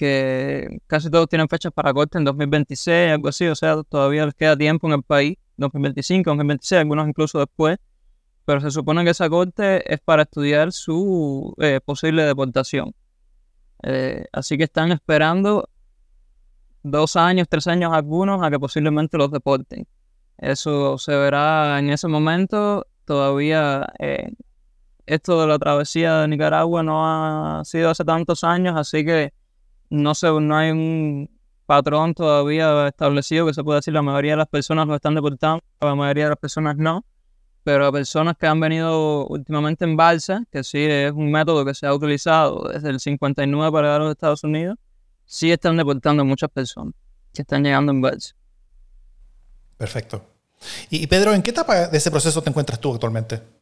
[0.00, 4.34] que casi todos tienen fechas para corte en 2026, algo así, o sea, todavía les
[4.34, 7.76] queda tiempo en el país, 2025, 2026, algunos incluso después,
[8.46, 12.94] pero se supone que esa corte es para estudiar su eh, posible deportación.
[13.82, 15.68] Eh, así que están esperando
[16.82, 19.86] dos años, tres años algunos a que posiblemente los deporten.
[20.38, 22.86] Eso se verá en ese momento.
[23.04, 24.32] Todavía eh,
[25.04, 29.34] esto de la travesía de Nicaragua no ha sido hace tantos años, así que
[29.90, 31.30] no, sé, no hay un
[31.66, 35.62] patrón todavía establecido que se pueda decir la mayoría de las personas lo están deportando,
[35.80, 37.04] la mayoría de las personas no,
[37.62, 41.86] pero personas que han venido últimamente en balsa, que sí es un método que se
[41.86, 44.78] ha utilizado desde el 59 para los Estados Unidos,
[45.24, 46.94] sí están deportando muchas personas
[47.32, 48.34] que están llegando en balsa.
[49.76, 50.24] Perfecto.
[50.90, 53.59] Y Pedro, ¿en qué etapa de ese proceso te encuentras tú actualmente?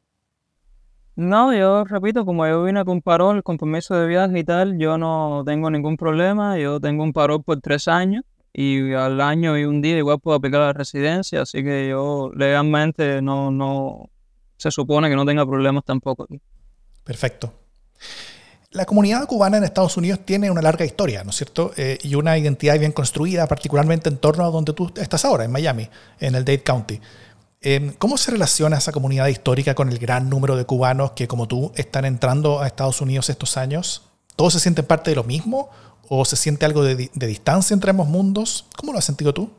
[1.18, 4.98] No, yo repito, como yo vine con parol, con permiso de viaje y tal, yo
[4.98, 6.56] no tengo ningún problema.
[6.58, 10.36] Yo tengo un parol por tres años y al año y un día igual puedo
[10.36, 14.10] aplicar la residencia, así que yo legalmente no, no
[14.58, 16.40] se supone que no tenga problemas tampoco aquí.
[17.02, 17.52] Perfecto.
[18.70, 21.72] La comunidad cubana en Estados Unidos tiene una larga historia, ¿no es cierto?
[21.76, 25.50] Eh, y una identidad bien construida, particularmente en torno a donde tú estás ahora, en
[25.50, 25.88] Miami,
[26.20, 27.00] en el Dade County.
[27.60, 31.48] Em, ¿Cómo se relaciona esa comunidad histórica con el gran número de cubanos que, como
[31.48, 34.08] tú, están entrando a Estados Unidos estos años?
[34.36, 35.68] ¿Todos se sienten parte de lo mismo?
[36.08, 38.66] ¿O se siente algo de, distancia entre ambos mundos?
[38.76, 39.50] ¿Cómo lo has sentido tú?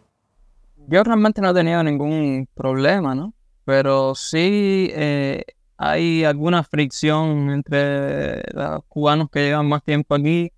[0.88, 3.34] Yo realmente no he tenido ningún problema, ¿no?
[3.66, 5.44] Pero sí eh,
[5.76, 10.54] hay alguna fricción entre los cubanos que llevan más tiempo aquí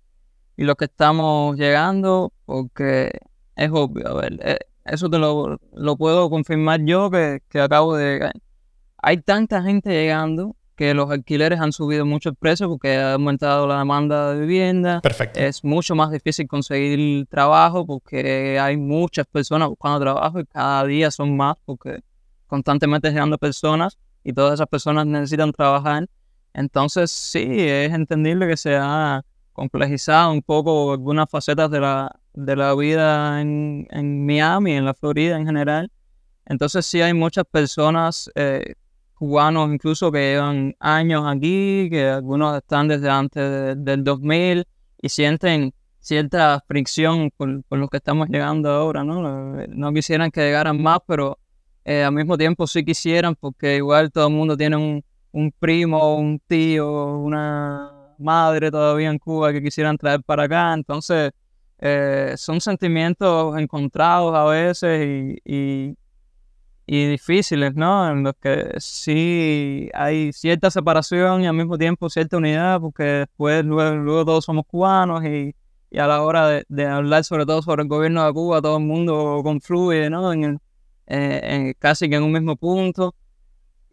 [0.56, 3.10] y los que estamos llegando, porque
[3.56, 5.58] es obvio, a ver, eh, eso te lo,
[5.96, 8.30] puedo confirmar yo que, acabo de
[8.98, 13.66] Hay tanta gente llegando que los alquileres han subido mucho el precio porque ha aumentado
[13.66, 15.00] la demanda de vivienda.
[15.00, 15.38] Perfecto.
[15.38, 21.10] Es mucho más difícil conseguir trabajo porque hay muchas personas buscando trabajo y cada día
[21.10, 22.00] son más porque
[22.46, 26.08] constantemente llegando personas y todas esas personas necesitan trabajar.
[26.54, 28.76] Entonces sí, es entendible que se
[29.52, 34.84] ha complejizado un poco algunas facetas de la, de la vida en, en, Miami, en
[34.84, 35.90] la Florida en general.
[36.46, 38.74] Entonces sí hay muchas personas, eh,
[39.14, 44.66] cubanos incluso, que llevan años aquí, que algunos están desde antes del 2000
[45.00, 49.56] y sienten cierta fricción por, por, lo que estamos llegando ahora, ¿no?
[49.68, 51.38] No quisieran que llegaran más, pero
[51.84, 56.16] eh, al mismo tiempo sí quisieran, porque igual todo el mundo tiene un, un primo,
[56.16, 60.74] un tío, una madre todavía en Cuba que quisieran traer para acá.
[60.74, 61.32] Entonces,
[61.78, 65.96] eh, son sentimientos encontrados a veces y,
[66.86, 68.08] y, difíciles, ¿no?
[68.10, 73.64] En los que sí hay cierta separación y al mismo tiempo cierta unidad, porque después,
[73.64, 75.54] luego, todos somos cubanos y,
[75.90, 78.84] y a la hora de, hablar sobre todo sobre el gobierno de Cuba, todo el
[78.84, 80.32] mundo confluye, ¿no?
[80.32, 80.60] En,
[81.06, 83.14] eh, en, casi que en un mismo punto.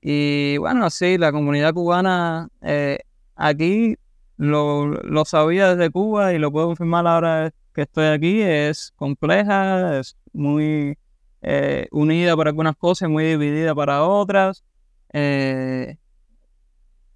[0.01, 2.99] Y bueno, sí, la comunidad cubana eh,
[3.36, 3.97] aquí
[4.40, 8.42] lo, lo, sabía desde Cuba y lo puedo confirmar ahora que estoy aquí.
[8.42, 10.98] Es compleja, es muy
[11.42, 14.64] eh, unida para algunas cosas, muy dividida para otras.
[15.12, 15.98] Eh,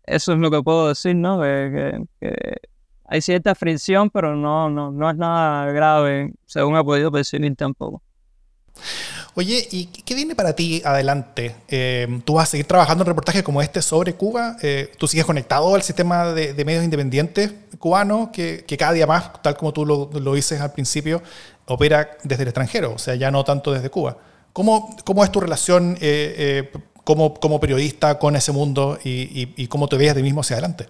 [0.03, 1.39] eso es lo que puedo decir, ¿no?
[1.41, 2.05] Que,
[3.05, 8.01] hay cierta fricción, pero no, no, no es nada grave, según he podido percibir tampoco.
[9.35, 11.55] Oye, ¿y qué viene para ti adelante?
[11.67, 14.57] Eh, ¿Tú vas a seguir trabajando en reportajes como este sobre Cuba?
[14.61, 19.57] Eh, ¿Tú sigues conectado al sistema de, medios independientes cubanos que, cada día más, tal
[19.57, 21.23] como tú lo, lo, dices al principio,
[21.65, 24.17] opera desde el extranjero, o sea, ya no tanto desde Cuba?
[24.53, 26.69] ¿Cómo, cómo es tu relación eh,
[27.03, 30.89] como, como, periodista con ese mundo y, y, cómo te ves de mismo hacia adelante?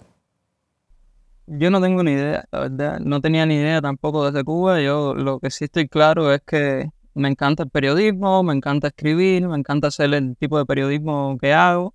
[1.48, 3.00] Yo no tengo ni idea, la verdad.
[3.00, 4.82] No tenía ni idea tampoco desde Cuba.
[4.82, 9.48] Yo lo que sí estoy claro es que me encanta el periodismo, me encanta escribir,
[9.48, 11.94] me encanta hacer el tipo de periodismo que hago.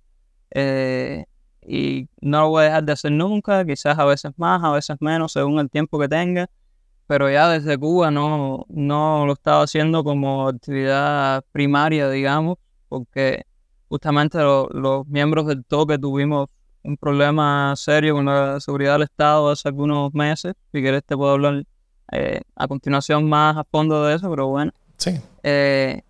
[0.51, 1.25] Eh,
[1.61, 4.97] y no lo voy a dejar de hacer nunca, quizás a veces más, a veces
[4.99, 6.49] menos, según el tiempo que tenga.
[7.07, 12.57] Pero ya desde Cuba no, no lo estaba haciendo como actividad primaria, digamos,
[12.87, 13.45] porque
[13.89, 16.49] justamente los miembros del toque tuvimos
[16.83, 20.53] un problema serio con la seguridad del Estado hace algunos meses.
[20.71, 21.65] Si quieres te puedo hablar
[22.11, 24.71] eh, a continuación más a fondo de eso, pero bueno.
[24.99, 25.19] Sí.
[25.43, 26.01] Eh,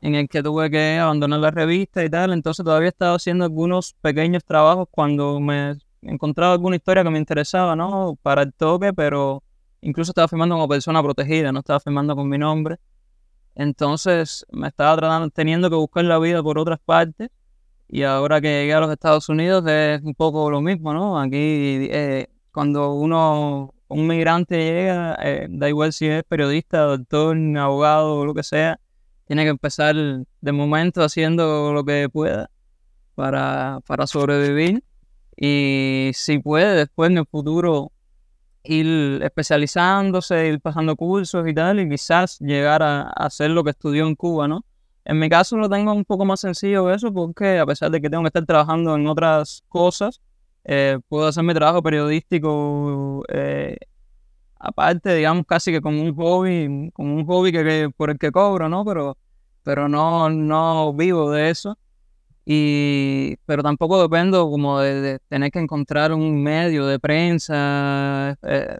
[0.00, 2.32] en el que tuve que abandonar la revista y tal.
[2.32, 7.74] Entonces todavía estaba haciendo algunos pequeños trabajos cuando me encontraba alguna historia que me interesaba,
[7.74, 8.18] ¿no?
[8.22, 9.42] Para el toque, pero
[9.80, 12.76] incluso estaba firmando como persona protegida, no estaba firmando con mi nombre.
[13.54, 17.30] Entonces me estaba tratando, teniendo que buscar la vida por otras partes.
[17.88, 21.18] Y ahora que llegué a los Estados Unidos es un poco lo mismo, ¿no?
[21.18, 28.16] Aquí eh, cuando uno un migrante llega, eh, da igual si es periodista, doctor, abogado
[28.16, 28.80] o lo que sea,
[29.26, 32.50] tiene que empezar de momento haciendo lo que pueda
[33.14, 34.84] para, para sobrevivir
[35.36, 37.92] y si puede después en el futuro
[38.64, 44.06] ir especializándose, ir pasando cursos y tal, y quizás llegar a, hacer lo que estudió
[44.06, 44.64] en Cuba, ¿no?
[45.04, 48.08] En mi caso lo tengo un poco más sencillo eso porque a pesar de que
[48.08, 50.22] tengo que estar trabajando en otras cosas,
[50.64, 53.76] eh, puedo hacer mi trabajo periodístico eh,
[54.58, 58.68] aparte, digamos, casi que como un hobby, como un hobby que, por el que cobro,
[58.68, 58.84] ¿no?
[58.84, 59.16] Pero,
[59.62, 61.78] pero no, no vivo de eso.
[62.46, 68.78] Y, pero tampoco dependo como de, tener que encontrar un medio de prensa eh,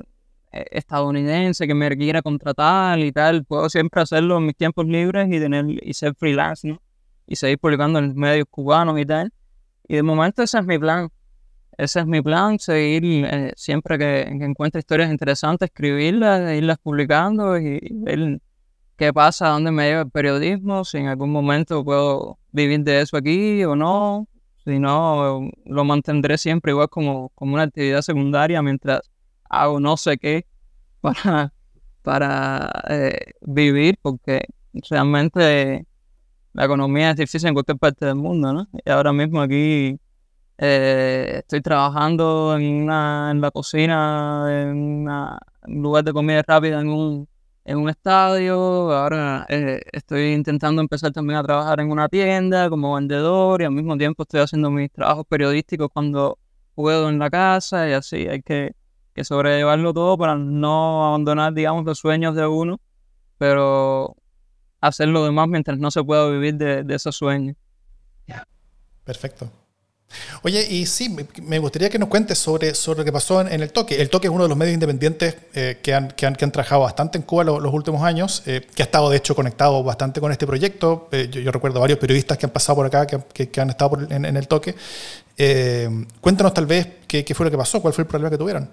[0.53, 3.45] estadounidense que me quiera contratar y tal.
[3.45, 6.80] Puedo siempre hacerlo en mis tiempos libres y, tener, y ser freelance, ¿no?
[7.26, 9.32] Y seguir publicando en medios cubanos y tal.
[9.89, 11.11] Y de momento ese es mi plan.
[11.77, 17.81] Ese es mi plan, seguir eh, siempre que, encuentre historias interesantes, escribirlas, irlas publicando y,
[17.93, 18.41] ver
[18.97, 23.16] qué pasa, dónde me lleva el periodismo, si en algún momento puedo vivir de eso
[23.16, 24.29] aquí o no.
[24.64, 29.01] Si no, lo mantendré siempre igual como, como una actividad secundaria mientras
[29.51, 30.47] hago no sé qué
[31.03, 31.53] para,
[32.03, 34.41] para eh, vivir, porque
[34.91, 35.87] realmente
[36.55, 38.68] la economía es difícil en cualquier parte del mundo, ¿no?
[38.85, 39.99] Y ahora mismo aquí
[40.59, 46.89] eh, estoy trabajando en, una, en la cocina, en, un lugar de comida rápida en
[46.89, 47.29] un,
[47.65, 48.57] en un estadio.
[48.93, 53.73] Ahora eh, estoy intentando empezar también a trabajar en una tienda como vendedor y al
[53.73, 56.39] mismo tiempo estoy haciendo mis trabajos periodísticos cuando
[56.75, 58.29] puedo en la casa y así.
[58.29, 58.75] Hay que,
[59.15, 62.81] que sobrellevarlo todo para no abandonar, digamos, los sueños de uno,
[63.39, 64.17] pero
[64.81, 67.57] hacer lo demás mientras no se pueda vivir de, de esos sueños.
[69.05, 69.64] Perfecto.
[70.43, 73.73] Oye, y sí, me gustaría que nos cuentes sobre, sobre lo que pasó en, el
[73.73, 74.01] Toque.
[74.01, 76.53] El Toque es uno de los medios independientes eh, que, han, que, han, que, han,
[76.53, 80.21] trabajado bastante en Cuba los, últimos años, eh, que ha estado de hecho conectado bastante
[80.21, 81.09] con este proyecto.
[81.12, 84.25] Eh, yo, recuerdo varios periodistas que han pasado por acá, que, que han estado en,
[84.25, 84.75] el Toque.
[86.21, 88.71] cuéntanos tal vez qué, qué, fue lo que pasó, cuál fue el problema que tuvieron.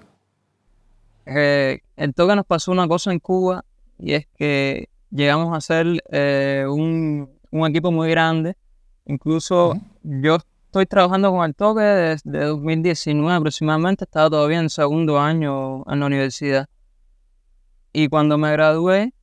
[1.25, 3.63] el Toque nos pasó una cosa en Cuba
[3.97, 5.87] y es que llegamos a ser
[6.67, 8.55] un, un, equipo muy grande.
[9.05, 9.73] Incluso
[10.03, 10.37] yo
[10.71, 16.05] estoy trabajando con el toque desde 2019 aproximadamente, estaba todavía en segundo año en la
[16.05, 16.69] universidad.
[17.91, 19.13] Y cuando me gradué,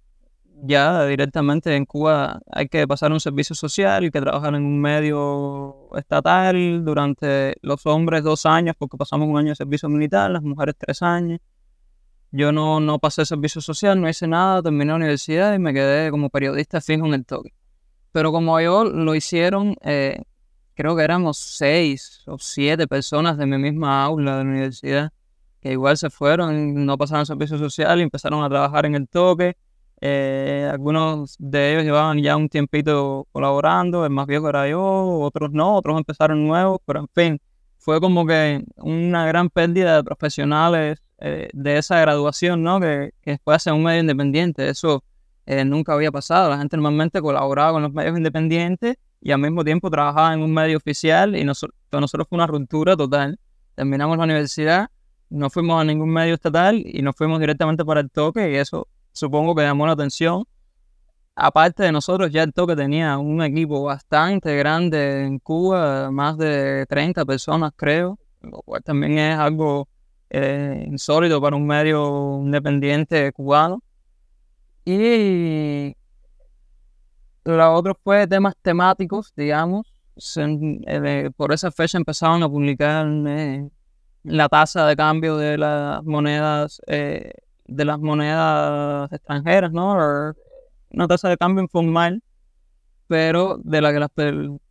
[0.62, 4.78] ya directamente en Cuba hay que pasar un servicio social y que trabajar en un
[4.78, 10.42] medio estatal durante los hombres dos años, porque pasamos un año de servicio militar, las
[10.42, 11.40] mujeres tres años.
[12.30, 16.10] Yo no, no pasé servicio social, no hice nada, terminé la universidad y me quedé
[16.10, 17.54] como periodista fijo en el toque.
[18.12, 20.24] Pero como yo lo hicieron, eh,
[20.78, 25.12] creo que éramos seis o siete personas de mi misma aula de la universidad
[25.60, 29.56] que igual se fueron, no pasaron servicio social y empezaron a trabajar en el toque.
[30.00, 35.50] Eh, algunos de ellos llevaban ya un tiempito colaborando, el más viejo era yo, otros
[35.50, 37.40] no, otros empezaron nuevos, pero en fin,
[37.78, 42.78] fue como que una gran pérdida de profesionales eh, de esa graduación, ¿no?
[42.78, 45.02] Que, que hacer un medio independiente, eso
[45.44, 46.50] eh, nunca había pasado.
[46.50, 50.52] La gente normalmente colaboraba con los medios independientes y al mismo tiempo trabajaba en un
[50.52, 53.38] medio oficial y nosotros, nosotros fue una ruptura total.
[53.74, 54.88] Terminamos la universidad
[55.30, 58.88] no fuimos a ningún medio estatal y nos fuimos directamente para el toque y eso
[59.12, 60.44] supongo que llamó la atención.
[61.34, 66.84] Aparte de nosotros, ya el toque tenía un equipo bastante grande en Cuba, más de
[66.88, 69.88] 30 personas creo, lo cual también es algo
[70.30, 73.82] eh, insólito para un medio independiente cubano.
[74.84, 75.94] Y
[77.56, 79.86] lo otro fue temas temáticos, digamos.
[80.36, 83.68] Eh, por esa fecha empezaron a publicar eh,
[84.24, 90.34] la tasa de cambio de las monedas de las monedas extranjeras, ¿no?
[90.90, 92.22] una tasa de cambio informal,
[93.06, 94.10] pero de la que las,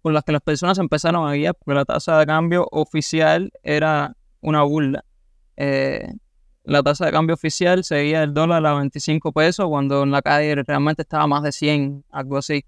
[0.02, 4.16] por las que las personas empezaron a guiar, porque la tasa de cambio oficial era
[4.42, 5.06] una burla.
[6.68, 10.54] La tasa de cambio oficial seguía el dólar a 25 pesos cuando en la calle
[10.64, 12.66] realmente estaba más de 100, algo así.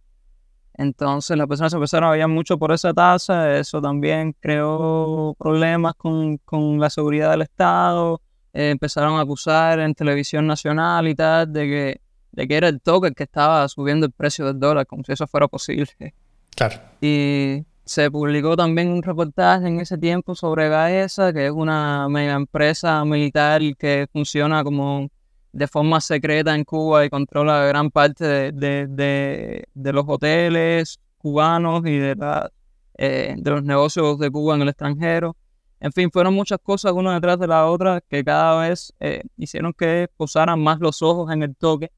[0.74, 6.38] Entonces las personas empezaron a guiar mucho por esa tasa, eso también creó problemas con,
[6.38, 8.22] con la seguridad del Estado,
[8.54, 12.80] eh, empezaron a acusar en televisión nacional y tal de que de que era el
[12.80, 16.14] toque que estaba subiendo el precio del dólar, como si eso fuera posible.
[16.56, 16.80] Claro.
[17.02, 22.36] Y se publicó también un reportaje en ese tiempo sobre Gaesa, que es una mega
[22.36, 25.10] empresa militar que funciona como
[25.52, 32.16] de forma secreta en Cuba y controla gran parte de, los hoteles cubanos y de,
[32.16, 32.52] la,
[32.96, 35.36] eh, de los negocios de Cuba en el extranjero.
[35.80, 39.74] En fin, fueron muchas cosas una detrás de la otra que cada vez eh, hicieron
[39.74, 41.92] que posaran más los ojos en el toque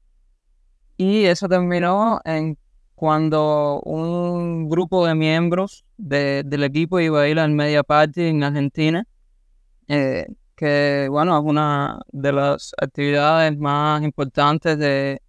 [0.96, 2.56] y eso terminó en
[3.02, 9.04] cuando un grupo de miembros del equipo iba a ir al Media Party en Argentina,
[9.88, 15.20] eh, que bueno, es una de las actividades más importantes de,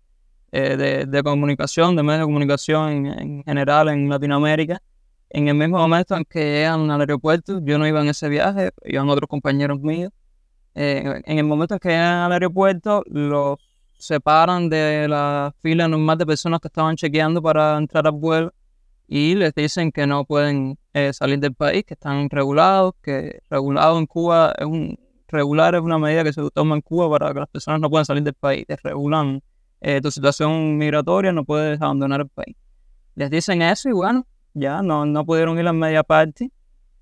[0.51, 4.79] eh, de, comunicación, de medios de comunicación en, general en Latinoamérica.
[5.31, 8.69] En el mismo momento en que llegan al aeropuerto, yo no iba en ese viaje,
[8.83, 10.11] iban otros compañeros míos.
[10.75, 13.57] Eh, en el momento en que llegan al aeropuerto, los
[14.03, 18.53] separan de la fila normal de personas que estaban chequeando para entrar al vuelo
[19.07, 23.97] y les dicen que no pueden eh, salir del país, que están regulados, que regulado
[23.97, 24.99] en Cuba es un
[25.29, 28.05] regular es una medida que se toma en Cuba para que las personas no puedan
[28.05, 29.41] salir del país, te regulan
[29.79, 32.57] eh, tu situación migratoria, no puedes abandonar el país.
[33.15, 36.51] Les dicen eso y bueno, ya no, no pudieron ir a media parte.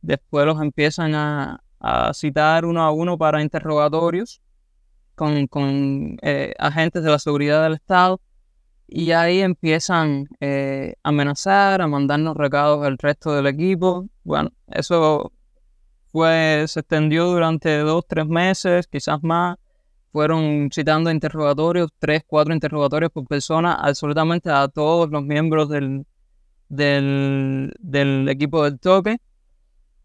[0.02, 4.42] Después los empiezan a, a citar uno a uno para interrogatorios
[5.50, 8.20] con, eh, agentes de la seguridad del Estado
[8.88, 14.08] y ahí empiezan eh, a amenazar, a mandarnos recados al resto del equipo.
[14.24, 15.32] Bueno, eso
[16.12, 19.58] fue, se extendió durante dos, tres meses, quizás más.
[20.12, 26.06] Fueron citando interrogatorios, tres, cuatro interrogatorios por persona, absolutamente a todos los miembros del,
[26.68, 29.20] del, del equipo del toque.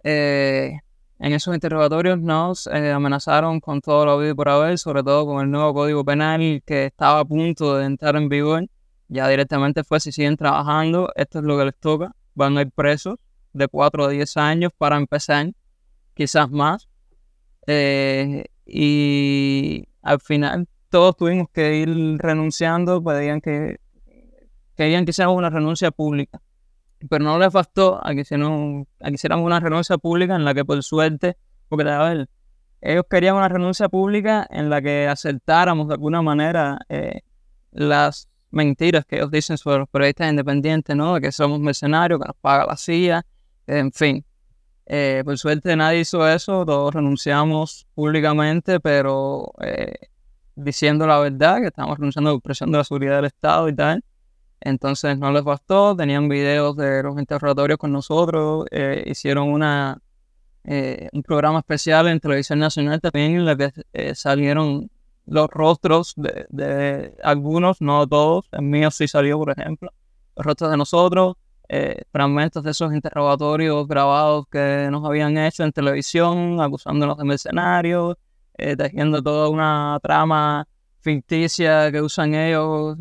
[0.05, 0.79] Eh,
[1.19, 5.43] en esos interrogatorios nos eh, amenazaron con todo lo habido por haber, sobre todo con
[5.43, 8.69] el nuevo Código Penal que estaba a punto de entrar en vigor.
[9.09, 12.15] Ya directamente fue, si siguen trabajando, esto es lo que les toca.
[12.35, 13.17] Van a ir presos
[13.53, 15.53] de 4 a 10 años para empezar,
[16.15, 16.89] quizás más.
[17.67, 23.79] Eh, y al final todos tuvimos que ir renunciando, pedían que
[24.77, 26.43] querían que una renuncia pública
[27.09, 30.55] pero no les bastó a que, hicieran, a que hicieran una renuncia pública en la
[30.55, 31.37] que por suerte,
[31.69, 32.29] porque a ver,
[32.81, 37.21] ellos querían una renuncia pública en la que aceptáramos de alguna manera eh,
[37.73, 41.15] las mentiras que ellos dicen sobre los periodistas independientes, ¿no?
[41.15, 43.25] De que somos mercenarios, que nos paga la CIA,
[43.67, 44.25] en fin.
[44.87, 49.95] Eh, por suerte nadie hizo eso, todos renunciamos públicamente, pero eh,
[50.55, 53.75] diciendo la verdad, que estamos renunciando a la presión de la seguridad del Estado y
[53.75, 54.05] tal.
[54.61, 60.01] Entonces no les bastó, tenían videos de los interrogatorios con nosotros, eh, hicieron una,
[60.65, 64.91] eh, un programa especial en Televisión Nacional también en el que eh, salieron
[65.27, 69.91] los rostros de, algunos, no todos, el mío sí salió, por ejemplo,
[70.37, 71.35] los rostros de nosotros,
[72.13, 78.17] fragmentos de esos interrogatorios grabados que nos habían hecho en televisión, acusándonos de mercenarios,
[78.57, 80.69] tejiendo toda una trama
[81.01, 82.97] ficticia que usan ellos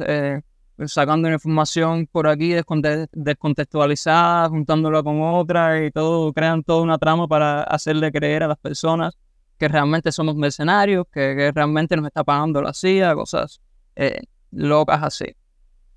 [0.85, 2.53] sacando información por aquí
[3.13, 8.57] descontextualizada, juntándola con otra y todo, crean toda una trama para hacerle creer a las
[8.57, 9.17] personas
[9.57, 13.61] que realmente somos mercenarios, que, realmente nos está pagando la CIA, cosas
[13.95, 14.21] eh,
[14.51, 15.35] locas así.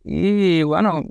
[0.04, 1.02] Y bueno,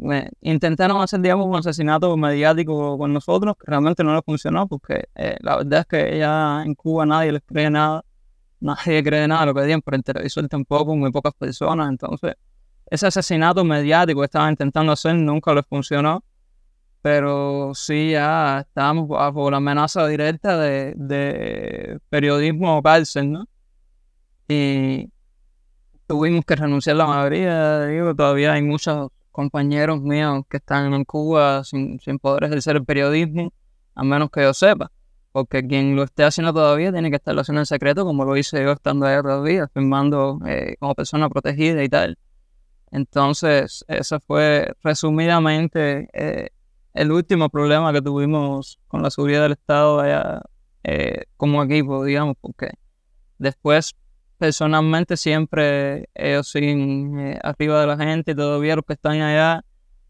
[0.42, 5.58] intentaron hacer, un asesinato mediático con nosotros, que realmente no les funcionó, porque eh, la
[5.58, 8.04] verdad es que ya en Cuba nadie les cree nada,
[8.60, 12.36] nadie cree nada lo que dicen, pero en televisor tampoco, muy pocas personas, entonces
[12.90, 16.24] ese asesinato mediático que estaban intentando hacer nunca les funcionó.
[17.02, 23.48] pero sí ya estábamos bajo la amenaza directa de, de periodismo cárcel, ¿no?
[24.50, 25.10] Y
[26.08, 31.64] tuvimos que renunciar la mayoría, digo, todavía hay muchos compañeros míos que están en Cuba
[31.64, 33.54] sin, sin poder ejercer el periodismo,
[33.96, 34.92] a menos que yo sepa
[35.38, 38.64] porque quien lo esté haciendo todavía tiene que estarlo haciendo en secreto, como lo hice
[38.64, 42.18] yo estando ahí todavía, firmando eh, como persona protegida y tal.
[42.92, 46.50] Entonces, eso fue resumidamente eh,
[46.94, 50.42] el último problema que tuvimos con la seguridad del Estado allá
[50.84, 52.72] eh, como equipo, digamos, porque
[53.38, 53.96] después
[54.38, 59.64] personalmente siempre ellos siguen arriba de la gente y todavía los que están allá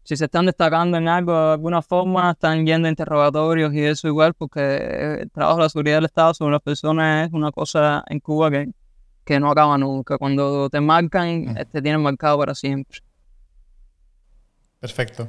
[0.08, 4.08] si se están destacando en algo de alguna forma, están yendo a interrogatorios y eso
[4.08, 8.02] igual, porque el trabajo de la seguridad del Estado sobre las personas es una cosa
[8.08, 8.70] en Cuba que,
[9.28, 10.16] que no acaba nunca.
[10.16, 11.54] Cuando te marcan, mm.
[11.70, 12.98] te tienen marcado para siempre.
[14.80, 15.28] Perfecto.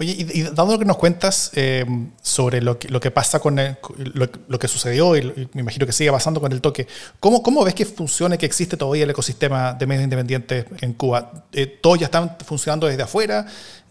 [0.00, 1.84] Oye, y, dado lo que nos cuentas eh,
[2.22, 6.10] sobre lo que, lo que pasa con lo, que sucedió y, me imagino que sigue
[6.10, 6.86] pasando con el toque,
[7.20, 10.94] ¿cómo, ¿cómo ves que funciona y que existe todavía el ecosistema de medios independientes en
[10.94, 11.44] Cuba?
[11.52, 13.46] Eh, ¿Todos ya están funcionando desde afuera?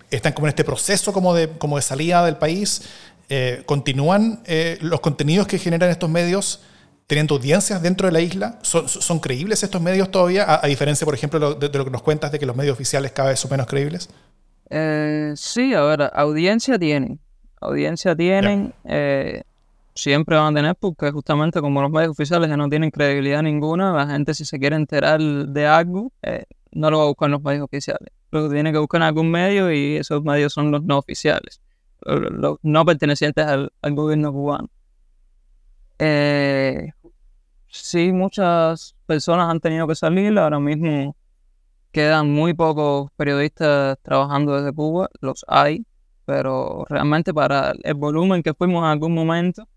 [0.10, 2.84] están como en este proceso como de, como de salida del país.
[3.30, 6.62] Eh, ¿Continúan eh, los contenidos que generan estos medios
[7.08, 8.60] teniendo audiencias dentro de la isla?
[8.62, 10.46] ¿Son, creíbles estos medios todavía?
[10.62, 13.30] A, diferencia, por ejemplo, de, lo que nos cuentas de que los medios oficiales cada
[13.30, 14.10] vez son menos creíbles.
[14.70, 17.20] Eh, sí, a ver, audiencia tienen.
[17.60, 18.74] Audiencia tienen.
[19.96, 23.94] siempre van a tener porque justamente como los medios oficiales ya no tienen credibilidad ninguna,
[23.94, 26.12] la gente si se quiere enterar de algo,
[26.72, 29.32] no lo va a buscar en los medios oficiales lo tiene que buscar en algún
[29.32, 31.62] medio y esos medios son los no oficiales,
[32.02, 34.70] los no pertenecientes al, gobierno cubano.
[36.00, 36.92] Eh,
[37.68, 41.16] sí, muchas personas han tenido que salir, ahora mismo
[41.92, 45.86] quedan muy pocos periodistas trabajando desde Cuba, los hay,
[46.26, 49.68] pero realmente para el volumen que fuimos en algún momento,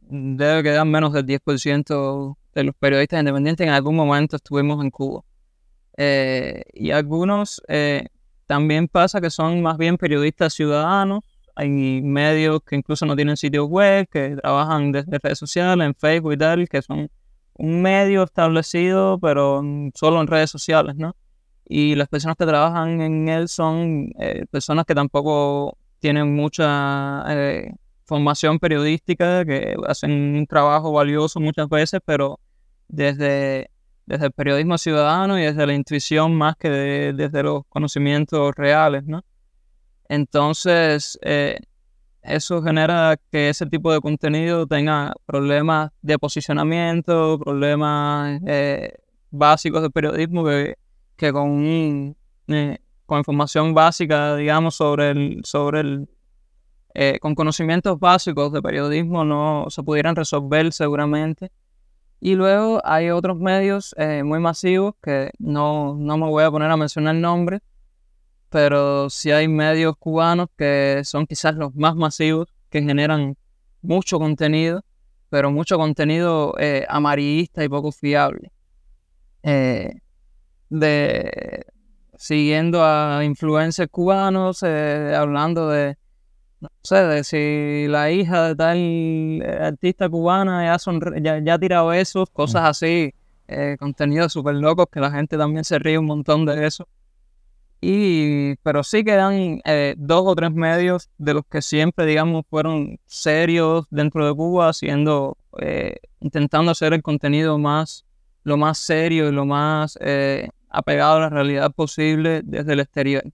[0.00, 5.22] debe quedar menos del 10% de los periodistas independientes en algún momento estuvimos en Cuba.
[5.96, 8.06] Eh, y algunos eh,
[8.46, 11.20] también pasa que son más bien periodistas ciudadanos.
[11.60, 16.32] Hay medios que incluso no tienen sitios web, que trabajan desde redes sociales, en Facebook
[16.32, 17.10] y tal, que son
[17.54, 19.62] un medio establecido, pero
[19.94, 21.14] solo en redes sociales, ¿no?
[21.66, 27.24] Y las personas que trabajan en él son eh, personas que tampoco tienen mucha
[28.04, 32.40] formación periodística, que hacen un trabajo valioso muchas veces, pero
[32.88, 33.70] desde
[34.06, 39.22] desde el periodismo ciudadano y desde la intuición más que desde los conocimientos reales, ¿no?
[40.10, 41.60] Entonces, eh,
[42.22, 48.92] eso genera que ese tipo de contenido tenga problemas de posicionamiento, problemas eh,
[49.30, 50.74] básicos de periodismo que,
[51.14, 52.16] que con,
[52.48, 56.08] eh, con información básica, digamos, sobre el, sobre el,
[57.20, 61.52] con conocimientos básicos de periodismo no se pudieran resolver seguramente.
[62.18, 63.94] Y luego hay otros medios
[64.24, 67.60] muy masivos que no, no, me voy a poner a mencionar el nombre,
[68.50, 73.36] pero sí hay medios cubanos que son quizás los más masivos, que generan
[73.82, 74.84] mucho contenido,
[75.30, 78.52] pero mucho contenido eh, amarillista y poco fiable.
[79.42, 79.92] Eh,
[80.68, 81.64] de,
[82.18, 85.96] siguiendo a influencers cubanos, hablando de
[86.60, 91.92] no sé, de si la hija de tal eh, artista cubana ya, ya, ha tirado
[91.92, 92.66] eso, cosas mm.
[92.66, 93.14] así,
[93.48, 96.86] eh, contenidos súper locos que la gente también se ríe un montón de eso.
[97.80, 102.98] Y, pero sí quedan eh, dos o tres medios de los que siempre, digamos, fueron
[103.06, 105.38] serios dentro de Cuba, haciendo,
[106.20, 108.04] intentando hacer el contenido más,
[108.44, 109.98] lo más serio y lo más
[110.68, 113.24] apegado a la realidad posible desde el exterior.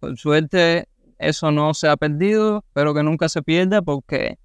[0.00, 4.38] Por suerte, eso no se ha perdido, pero que nunca se pierda porque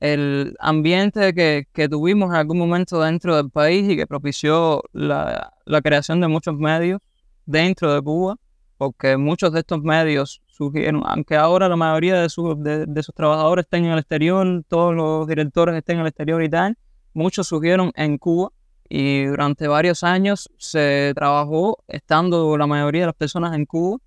[0.00, 5.52] el ambiente que, tuvimos en algún momento dentro del país y que propició la,
[5.82, 7.00] creación de muchos medios
[7.46, 8.36] dentro de Cuba,
[8.76, 13.64] porque muchos de estos medios surgieron, aunque ahora la mayoría de, sus, de, sus trabajadores
[13.64, 16.76] estén en el exterior, todos los directores estén en el exterior y tal,
[17.12, 18.50] muchos surgieron en Cuba
[18.88, 23.98] y durante varios años se trabajó estando la mayoría de las personas en Cuba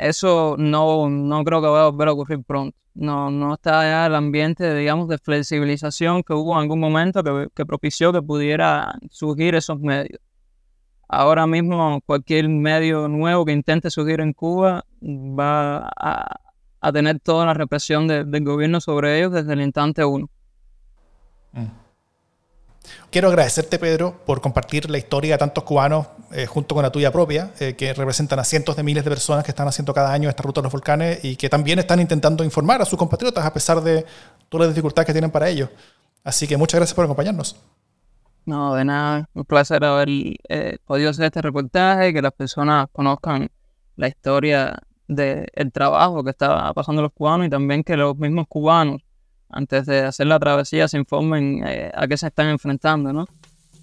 [0.00, 2.76] eso no, no creo que vaya a volver a ocurrir pronto.
[2.94, 7.66] No, no está ya el ambiente, digamos, de flexibilización que hubo en algún momento que,
[7.66, 10.18] propició que pudiera surgir esos medios.
[11.12, 17.52] Ahora mismo cualquier medio nuevo que intente surgir en Cuba va a, tener toda la
[17.52, 20.30] represión del gobierno sobre ellos desde el instante uno.
[21.52, 21.66] Mm.
[23.10, 27.10] Quiero agradecerte, Pedro, por compartir la historia de tantos cubanos eh, junto con la tuya
[27.10, 30.28] propia, eh, que representan a cientos de miles de personas que están haciendo cada año
[30.28, 33.52] esta ruta de los volcanes y que también están intentando informar a sus compatriotas a
[33.52, 34.06] pesar de
[34.48, 35.70] todas las dificultades que tienen para ello.
[36.22, 37.56] Así que muchas gracias por acompañarnos.
[38.46, 39.28] No, de nada.
[39.34, 43.50] Un placer haber eh, podido hacer este reportaje, que las personas conozcan
[43.96, 49.02] la historia del trabajo que está pasando los cubanos y también que los mismos cubanos
[49.48, 53.26] antes de hacer la travesía se informen eh, a qué se están enfrentando, ¿no?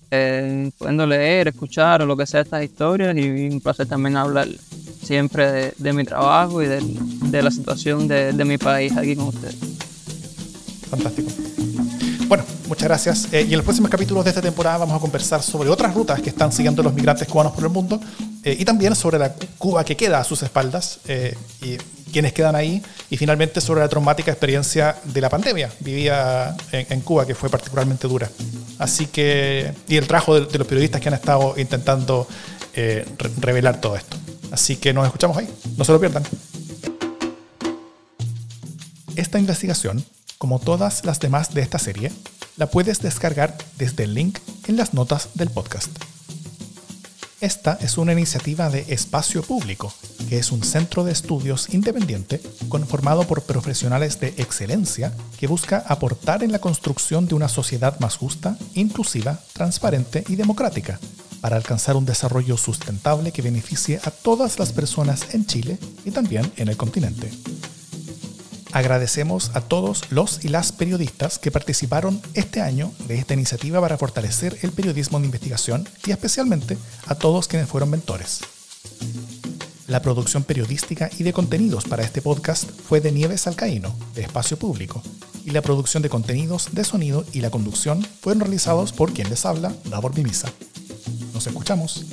[0.10, 4.48] Eh, pudiendo leer, escuchar o lo que sea estas historias y un placer también hablar
[4.48, 9.58] siempre de, mi trabajo y de, la situación de, mi país aquí con ustedes.
[10.90, 11.47] Fantástico.
[12.28, 13.28] Bueno, muchas gracias.
[13.32, 16.22] Eh, y en los próximos capítulos de esta temporada vamos a conversar sobre otras rutas
[16.22, 18.00] que están siguiendo los migrantes cubanos por el mundo
[18.44, 21.00] y también sobre la Cuba que queda a sus espaldas
[21.62, 21.76] y
[22.12, 27.26] quienes quedan ahí y finalmente sobre la traumática experiencia de la pandemia vivía en, Cuba,
[27.26, 28.30] que fue particularmente dura.
[28.80, 32.28] Así que, y el trabajo de, los periodistas que han estado intentando
[32.74, 33.06] eh,
[33.40, 34.18] revelar todo esto.
[34.52, 36.24] Así que nos escuchamos ahí, no se lo pierdan.
[39.16, 40.04] Esta investigación,
[40.38, 42.12] como todas las demás de esta serie,
[42.58, 45.90] la puedes descargar desde el link en las notas del podcast.
[47.40, 49.94] Esta es una iniciativa de Espacio Público,
[50.28, 56.44] que es un centro de estudios independiente conformado por profesionales de excelencia que busca aportar
[56.44, 61.00] en la construcción de una sociedad más justa, inclusiva, transparente y democrática,
[61.40, 66.52] para alcanzar un desarrollo sustentable que beneficie a todas las personas en Chile y también
[66.58, 67.30] en el continente.
[68.72, 73.98] Agradecemos a todos los y las periodistas que participaron este año de esta iniciativa para
[73.98, 78.42] fortalecer el periodismo de investigación y especialmente a todos quienes fueron mentores.
[79.88, 84.58] La producción periodística y de contenidos para este podcast fue de Nieves Alcaíno, de Espacio
[84.58, 85.02] Público,
[85.46, 89.46] y la producción de contenidos de sonido y la conducción fueron realizados por quien les
[89.46, 90.52] habla, Davor Mimisa.
[91.34, 92.06] Nos escuchamos.